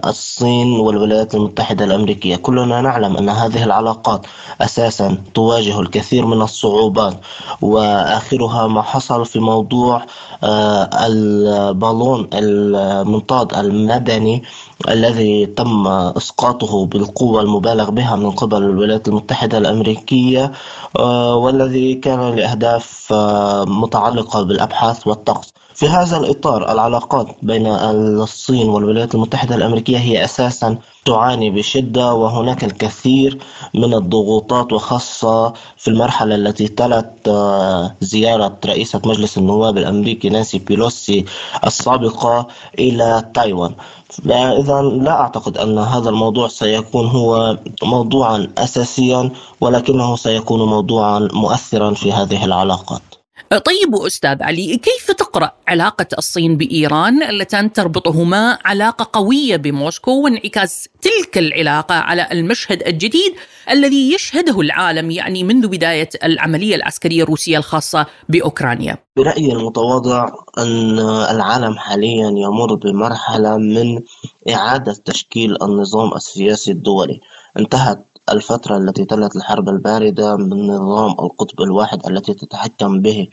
الصين 0.06 0.72
والولايات 0.80 1.36
المتحدة 1.36 1.86
الأمريكية. 1.86 2.36
كلنا 2.36 2.82
نعلم 2.82 3.18
أن 3.18 3.30
هذه 3.30 3.64
العلاقات 3.64 4.26
أساسا 4.62 5.18
تواجه 5.34 5.80
الكثير 5.80 6.26
من 6.26 6.42
الصعوبات. 6.42 7.18
وآخرها 7.62 8.68
ما 8.68 8.82
حصل 8.82 9.26
في 9.26 9.40
موضوع 9.40 10.06
آه، 10.44 10.90
البالون 11.08 12.28
المنطاد 12.34 13.54
المدني 13.54 14.44
الذي 14.90 15.46
تم 15.46 15.88
إسقاطه 15.88 16.86
بالقوة 16.86 17.42
المبالغ 17.42 17.90
بها 17.90 18.16
من 18.16 18.32
قبل 18.32 18.58
الولايات 18.58 19.08
المتحدة 19.08 19.58
الأمريكية 19.58 20.52
آه، 21.00 21.36
والذي 21.36 21.96
كان 21.96 22.36
لأهداف 22.36 23.08
آه، 23.14 23.66
متعلقة 23.66 24.44
بالأبحاث 24.44 25.08
والطقس. 25.08 25.54
في 25.82 25.88
هذا 25.88 26.18
الإطار 26.18 26.72
العلاقات 26.72 27.28
بين 27.42 27.68
الصين 27.68 28.70
والولايات 28.70 29.16
المتحدة 29.16 29.56
الأمريكية 29.56 29.98
هي 29.98 30.24
أساسا 30.26 30.78
تعاني 31.06 31.50
بشدة 31.50 32.14
وهناك 32.14 32.64
الكثير 32.64 33.38
من 33.74 33.94
الضغوطات 33.94 34.74
وخاصة 34.74 35.54
في 35.78 35.88
المرحلة 35.88 36.36
التي 36.36 36.68
تلت 36.68 37.28
آه، 37.28 37.96
زيارة 38.02 38.58
رئيسة 38.66 39.02
مجلس 39.06 39.38
النواب 39.38 39.78
الأمريكي 39.78 40.30
نانسي 40.30 40.60
بيلوسي 40.60 41.26
السابقة 41.66 42.48
إلى 42.80 43.32
تايوان. 43.34 43.74
إذا 44.26 44.82
لا 44.82 45.12
أعتقد 45.12 45.58
أن 45.58 45.78
هذا 45.78 46.10
الموضوع 46.10 46.48
سيكون 46.48 47.08
هو 47.08 47.58
موضوعا 47.84 48.48
أساسيا 48.58 49.30
ولكنه 49.62 50.16
سيكون 50.16 50.70
موضوعا 50.70 51.28
مؤثرا 51.34 51.94
في 51.94 52.12
هذه 52.12 52.46
العلاقات. 52.46 53.11
طيب 53.58 53.96
أستاذ 53.96 54.44
علي 54.44 54.78
كيف 54.78 55.12
تقرأ 55.12 55.52
علاقة 55.68 56.06
الصين 56.18 56.58
بإيران 56.58 57.24
اللتان 57.24 57.74
تربطهما 57.74 58.58
علاقة 58.66 59.10
قوية 59.20 59.56
بموسكو 59.58 60.24
وانعكاس 60.24 60.90
تلك 61.02 61.38
العلاقة 61.38 61.96
على 61.96 62.28
المشهد 62.32 62.88
الجديد 62.88 63.34
الذي 63.70 64.14
يشهده 64.14 64.62
العالم 64.62 65.12
يعني 65.12 65.44
منذ 65.44 65.68
بداية 65.68 66.10
العملية 66.24 66.76
العسكرية 66.76 67.24
الروسية 67.24 67.58
الخاصة 67.58 68.06
بأوكرانيا؟ 68.30 68.98
برأيي 69.18 69.52
المتواضع 69.52 70.30
أن 70.58 71.00
العالم 71.36 71.78
حاليا 71.78 72.28
يمر 72.28 72.76
بمرحلة 72.76 73.58
من 73.58 74.02
إعادة 74.50 74.94
تشكيل 75.06 75.64
النظام 75.64 76.14
السياسي 76.14 76.72
الدولي. 76.72 77.20
انتهت 77.58 78.11
الفترة 78.30 78.78
التي 78.78 79.06
تلت 79.06 79.36
الحرب 79.36 79.70
الباردة 79.70 80.36
من 80.36 80.68
نظام 80.68 81.12
القطب 81.12 81.62
الواحد 81.62 82.08
التي 82.08 82.34
تتحكم 82.34 83.02
به 83.02 83.28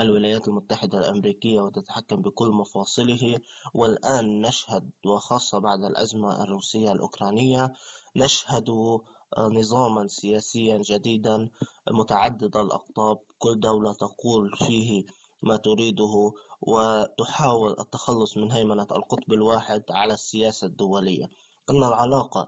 الولايات 0.00 0.48
المتحدة 0.48 0.98
الأمريكية 0.98 1.60
وتتحكم 1.60 2.22
بكل 2.22 2.48
مفاصله. 2.50 3.40
والآن 3.74 4.40
نشهد 4.40 4.90
وخاصة 5.06 5.58
بعد 5.58 5.84
الأزمة 5.84 6.42
الروسية 6.42 6.92
الأوكرانية 6.92 7.72
نشهد 8.16 8.70
نظاما 9.38 10.06
سياسيا 10.06 10.78
جديدا 10.78 11.50
متعدد 11.90 12.56
الأقطاب. 12.56 13.18
كل 13.38 13.60
دولة 13.60 13.92
تقول 13.92 14.56
فيه 14.56 15.04
ما 15.42 15.56
تريده 15.56 16.32
وتحاول 16.60 17.76
التخلص 17.80 18.36
من 18.36 18.52
هيمنة 18.52 18.86
القطب 18.92 19.32
الواحد 19.32 19.84
على 19.90 20.14
السياسة 20.14 20.66
الدولية. 20.66 21.28
أن 21.70 21.76
العلاقة 21.84 22.46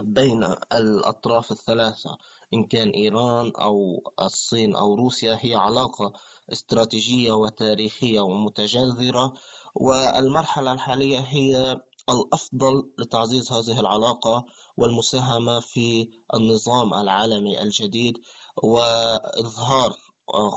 بين 0.00 0.44
الأطراف 0.72 1.52
الثلاثة 1.52 2.18
إن 2.54 2.64
كان 2.66 2.88
إيران 2.88 3.52
أو 3.60 4.02
الصين 4.20 4.76
أو 4.76 4.94
روسيا 4.94 5.38
هي 5.40 5.54
علاقة 5.54 6.12
استراتيجية 6.52 7.32
وتاريخية 7.32 8.20
ومتجذرة. 8.20 9.32
والمرحلة 9.74 10.72
الحالية 10.72 11.18
هي 11.18 11.80
الأفضل 12.10 12.90
لتعزيز 12.98 13.52
هذه 13.52 13.80
العلاقة 13.80 14.44
والمساهمة 14.76 15.60
في 15.60 16.10
النظام 16.34 16.94
العالمي 16.94 17.62
الجديد 17.62 18.18
وإظهار 18.62 19.96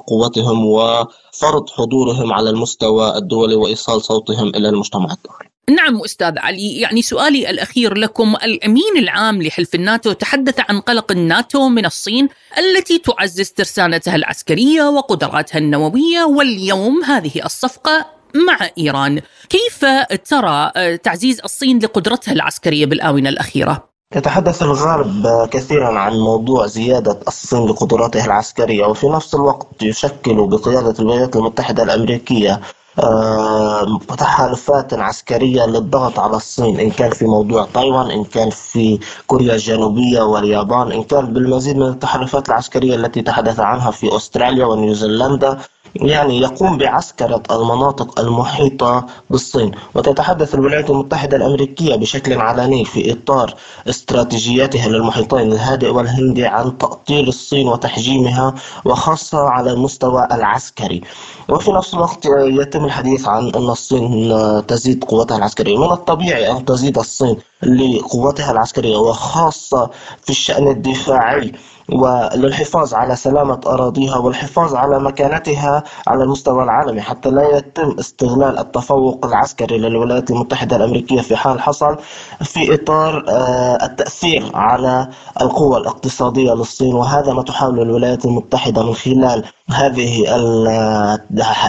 قوتهم 0.07 0.65
وفرض 0.65 1.69
حضورهم 1.69 2.33
على 2.33 2.49
المستوى 2.49 3.17
الدولي 3.17 3.55
وإيصال 3.55 4.01
صوتهم 4.01 4.47
إلى 4.47 4.69
المجتمع 4.69 5.13
الدولي. 5.13 5.54
نعم 5.69 6.01
أستاذ 6.01 6.37
علي 6.37 6.79
يعني 6.79 7.01
سؤالي 7.01 7.49
الأخير 7.49 7.97
لكم 7.97 8.35
الأمين 8.43 8.97
العام 8.97 9.41
لحلف 9.41 9.75
الناتو 9.75 10.11
تحدث 10.11 10.59
عن 10.69 10.79
قلق 10.79 11.11
الناتو 11.11 11.69
من 11.69 11.85
الصين 11.85 12.29
التي 12.57 12.97
تعزز 12.97 13.51
ترسانتها 13.51 14.15
العسكرية 14.15 14.83
وقدراتها 14.89 15.59
النووية 15.59 16.23
واليوم 16.23 17.03
هذه 17.03 17.45
الصفقة 17.45 18.05
مع 18.35 18.69
إيران 18.77 19.21
كيف 19.49 19.85
ترى 20.29 20.71
تعزيز 20.97 21.39
الصين 21.39 21.79
لقدرتها 21.79 22.31
العسكرية 22.31 22.85
بالآونة 22.85 23.29
الأخيرة؟ 23.29 23.94
يتحدث 24.15 24.61
الغرب 24.63 25.27
كثيرا 25.51 25.99
عن 25.99 26.13
موضوع 26.13 26.65
زيادة 26.67 27.19
الصين 27.27 27.65
لقدراتها 27.65 28.25
العسكرية 28.25 28.85
وفي 28.85 29.07
نفس 29.09 29.35
الوقت 29.35 29.67
يشكل 29.83 30.47
بقيادة 30.47 30.93
الولايات 30.99 31.35
المتحدة 31.35 31.83
الأمريكية 31.83 32.61
آه، 32.99 33.99
تحالفات 34.17 34.93
عسكرية 34.93 35.65
للضغط 35.65 36.19
على 36.19 36.35
الصين 36.37 36.79
إن 36.79 36.91
كان 36.91 37.11
في 37.11 37.25
موضوع 37.25 37.67
تايوان 37.73 38.11
إن 38.11 38.23
كان 38.23 38.49
في 38.49 38.99
كوريا 39.27 39.53
الجنوبية 39.53 40.21
واليابان 40.21 40.91
إن 40.91 41.03
كان 41.03 41.33
بالمزيد 41.33 41.77
من 41.77 41.87
التحالفات 41.87 42.49
العسكرية 42.49 42.95
التي 42.95 43.21
تحدث 43.21 43.59
عنها 43.59 43.91
في 43.91 44.15
أستراليا 44.15 44.65
ونيوزيلندا. 44.65 45.57
يعني 45.95 46.39
يقوم 46.39 46.77
بعسكرة 46.77 47.43
المناطق 47.51 48.19
المحيطة 48.19 49.05
بالصين. 49.29 49.71
وتتحدث 49.95 50.55
الولايات 50.55 50.89
المتحدة 50.89 51.37
الأمريكية 51.37 51.95
بشكل 51.95 52.33
علني 52.33 52.85
في 52.85 53.11
إطار 53.11 53.53
استراتيجياتها 53.89 54.87
للمحيطين 54.87 55.51
الهادئ 55.51 55.89
والهندي 55.89 56.45
عن 56.45 56.77
تأطير 56.77 57.27
الصين 57.27 57.67
وتحجيمها 57.67 58.55
وخاصة 58.85 59.39
على 59.39 59.71
المستوى 59.71 60.27
العسكري. 60.31 61.01
وفي 61.49 61.71
نفس 61.71 61.93
الوقت 61.93 62.25
يتم 62.35 62.85
الحديث 62.85 63.27
عن 63.27 63.49
أن 63.55 63.69
الصين 63.69 64.33
تزيد 64.67 65.03
قوتها 65.03 65.37
العسكرية. 65.37 65.77
من 65.77 65.91
الطبيعي 65.91 66.51
أن 66.51 66.65
تزيد 66.65 66.97
الصين 66.97 67.37
لقوتها 67.63 68.51
العسكرية 68.51 68.97
وخاصة 68.97 69.89
في 70.23 70.29
الشأن 70.29 70.67
الدفاعي. 70.67 71.51
وللحفاظ 71.89 72.93
على 72.93 73.15
سلامة 73.15 73.59
أراضيها 73.67 74.17
والحفاظ 74.17 74.75
على 74.75 74.99
مكانتها 74.99 75.83
على 76.07 76.23
المستوى 76.23 76.63
العالمي 76.63 77.01
حتى 77.01 77.29
لا 77.29 77.57
يتم 77.57 77.95
استغلال 77.99 78.59
التفوق 78.59 79.25
العسكري 79.25 79.77
للولايات 79.77 80.31
المتحدة 80.31 80.75
الأمريكية 80.75 81.21
في 81.21 81.35
حال 81.35 81.61
حصل 81.61 81.97
في 82.43 82.73
إطار 82.73 83.25
آه، 83.29 83.85
التأثير 83.85 84.51
على 84.55 85.07
القوة 85.41 85.77
الاقتصادية 85.77 86.51
للصين 86.53 86.93
وهذا 86.93 87.33
ما 87.33 87.43
تحاول 87.43 87.81
الولايات 87.81 88.25
المتحدة 88.25 88.83
من 88.83 88.93
خلال 88.93 89.45
هذه 89.69 90.25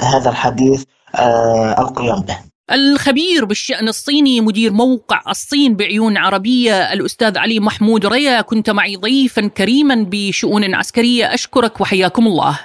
هذا 0.02 0.30
الحديث 0.30 0.84
آه، 1.14 1.80
القيام 1.80 2.20
به. 2.20 2.55
الخبير 2.72 3.44
بالشأن 3.44 3.88
الصيني 3.88 4.40
مدير 4.40 4.72
موقع 4.72 5.22
الصين 5.28 5.76
بعيون 5.76 6.16
عربية 6.16 6.92
الأستاذ 6.92 7.38
علي 7.38 7.60
محمود 7.60 8.06
ريا 8.06 8.40
كنت 8.40 8.70
معي 8.70 8.96
ضيفا 8.96 9.46
كريما 9.46 10.06
بشؤون 10.10 10.74
عسكرية 10.74 11.34
أشكرك 11.34 11.80
وحياكم 11.80 12.26
الله 12.26 12.60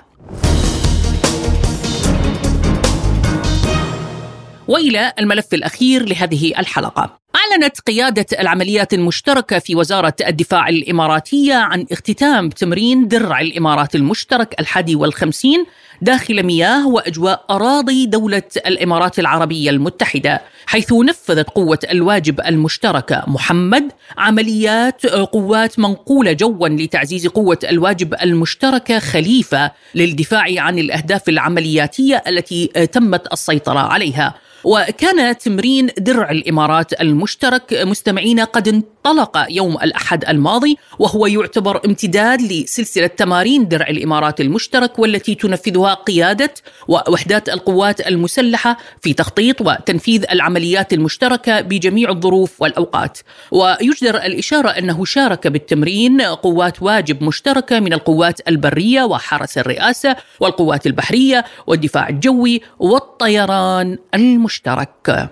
والى 4.67 5.13
الملف 5.19 5.53
الأخير 5.53 6.09
لهذه 6.09 6.59
الحلقة. 6.59 7.20
أعلنت 7.35 7.79
قيادة 7.79 8.25
العمليات 8.39 8.93
المشتركة 8.93 9.59
في 9.59 9.75
وزارة 9.75 10.13
الدفاع 10.27 10.69
الإماراتية 10.69 11.53
عن 11.53 11.85
اختتام 11.91 12.49
تمرين 12.49 13.07
درع 13.07 13.41
الإمارات 13.41 13.95
المشترك 13.95 14.59
الحادي 14.59 14.95
والخمسين 14.95 15.65
داخل 16.01 16.43
مياه 16.43 16.87
وأجواء 16.87 17.45
أراضي 17.49 18.05
دولة 18.05 18.43
الإمارات 18.65 19.19
العربية 19.19 19.69
المتحدة 19.69 20.41
حيث 20.65 20.93
نفذت 20.93 21.49
قوة 21.49 21.79
الواجب 21.91 22.41
المشتركة 22.41 23.23
محمد 23.27 23.91
عمليات 24.17 25.05
قوات 25.05 25.79
منقولة 25.79 26.31
جوا 26.31 26.67
لتعزيز 26.67 27.27
قوة 27.27 27.59
الواجب 27.63 28.13
المشتركة 28.21 28.99
خليفة 28.99 29.71
للدفاع 29.95 30.45
عن 30.57 30.79
الأهداف 30.79 31.29
العملياتية 31.29 32.23
التي 32.27 32.67
تمت 32.67 33.33
السيطرة 33.33 33.79
عليها. 33.79 34.35
وكان 34.63 35.38
تمرين 35.38 35.89
درع 35.97 36.32
الإمارات 36.32 37.02
المشترك 37.02 37.74
مستمعين 37.74 38.39
قد 38.39 38.67
انطلق 38.67 39.45
يوم 39.50 39.78
الأحد 39.78 40.26
الماضي 40.26 40.78
وهو 41.00 41.28
يعتبر 41.28 41.82
امتداد 41.86 42.41
لسلسلة 42.41 43.08
تمارين 43.08 43.67
درع 43.67 43.88
الإمارات 43.88 44.41
المشترك 44.41 45.00
والتي 45.00 45.36
تنفذها 45.36 45.93
قيادة 45.93 46.54
ووحدات 46.88 47.50
القوات 47.50 48.08
المسلحة 48.08 48.78
في 49.02 49.13
تخطيط 49.13 49.62
وتنفيذ 49.62 50.26
العمليات 50.32 50.93
المشتركة 50.93 51.62
بجميع 51.62 52.10
الظروف 52.10 52.62
والأوقات. 52.62 53.19
ويجدر 53.52 54.17
الإشارة 54.17 54.69
أنه 54.69 55.06
شارك 55.06 55.47
بالتمرين 55.47 56.21
قوات 56.21 56.84
واجب 56.84 57.24
مشتركة 57.24 57.80
من 57.80 57.93
القوات 57.93 58.47
البرية 58.47 59.04
وحرس 59.04 59.58
الرئاسة 59.58 60.15
والقوات 60.39 60.88
البحرية 60.88 61.45
والدفاع 61.67 62.10
الجوي 62.10 62.62
والطيران 62.80 63.97
المشترك. 64.13 64.50
المشترك 64.51 65.29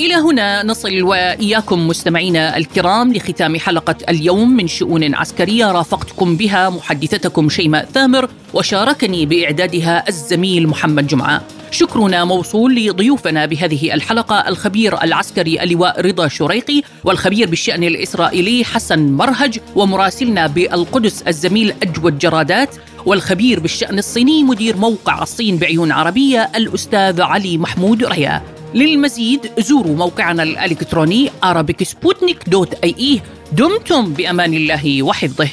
إلى 0.00 0.14
هنا 0.14 0.62
نصل 0.62 1.02
وإياكم 1.02 1.88
مستمعينا 1.88 2.56
الكرام 2.56 3.12
لختام 3.12 3.58
حلقة 3.58 3.96
اليوم 4.08 4.50
من 4.56 4.66
شؤون 4.66 5.14
عسكرية 5.14 5.72
رافقتكم 5.72 6.36
بها 6.36 6.70
محدثتكم 6.70 7.48
شيماء 7.48 7.84
ثامر 7.84 8.28
وشاركني 8.54 9.26
بإعدادها 9.26 10.08
الزميل 10.08 10.68
محمد 10.68 11.06
جمعة. 11.06 11.42
شكرنا 11.70 12.24
موصول 12.24 12.74
لضيوفنا 12.74 13.46
بهذه 13.46 13.94
الحلقة 13.94 14.48
الخبير 14.48 15.02
العسكري 15.02 15.62
اللواء 15.62 16.00
رضا 16.00 16.28
شريقي 16.28 16.82
والخبير 17.04 17.48
بالشأن 17.48 17.84
الإسرائيلي 17.84 18.64
حسن 18.64 19.12
مرهج 19.12 19.58
ومراسلنا 19.76 20.46
بالقدس 20.46 21.22
الزميل 21.22 21.74
أجود 21.82 22.18
جرادات 22.18 22.76
والخبير 23.06 23.60
بالشأن 23.60 23.98
الصيني 23.98 24.42
مدير 24.42 24.76
موقع 24.76 25.22
الصين 25.22 25.56
بعيون 25.56 25.92
عربية 25.92 26.50
الأستاذ 26.56 27.20
علي 27.20 27.58
محمود 27.58 28.04
ريا. 28.04 28.57
للمزيد 28.74 29.50
زوروا 29.58 29.96
موقعنا 29.96 30.42
الإلكتروني 30.42 31.30
arabicsputnik.ie 31.44 33.20
دمتم 33.52 34.12
بأمان 34.12 34.54
الله 34.54 35.02
وحفظه. 35.02 35.48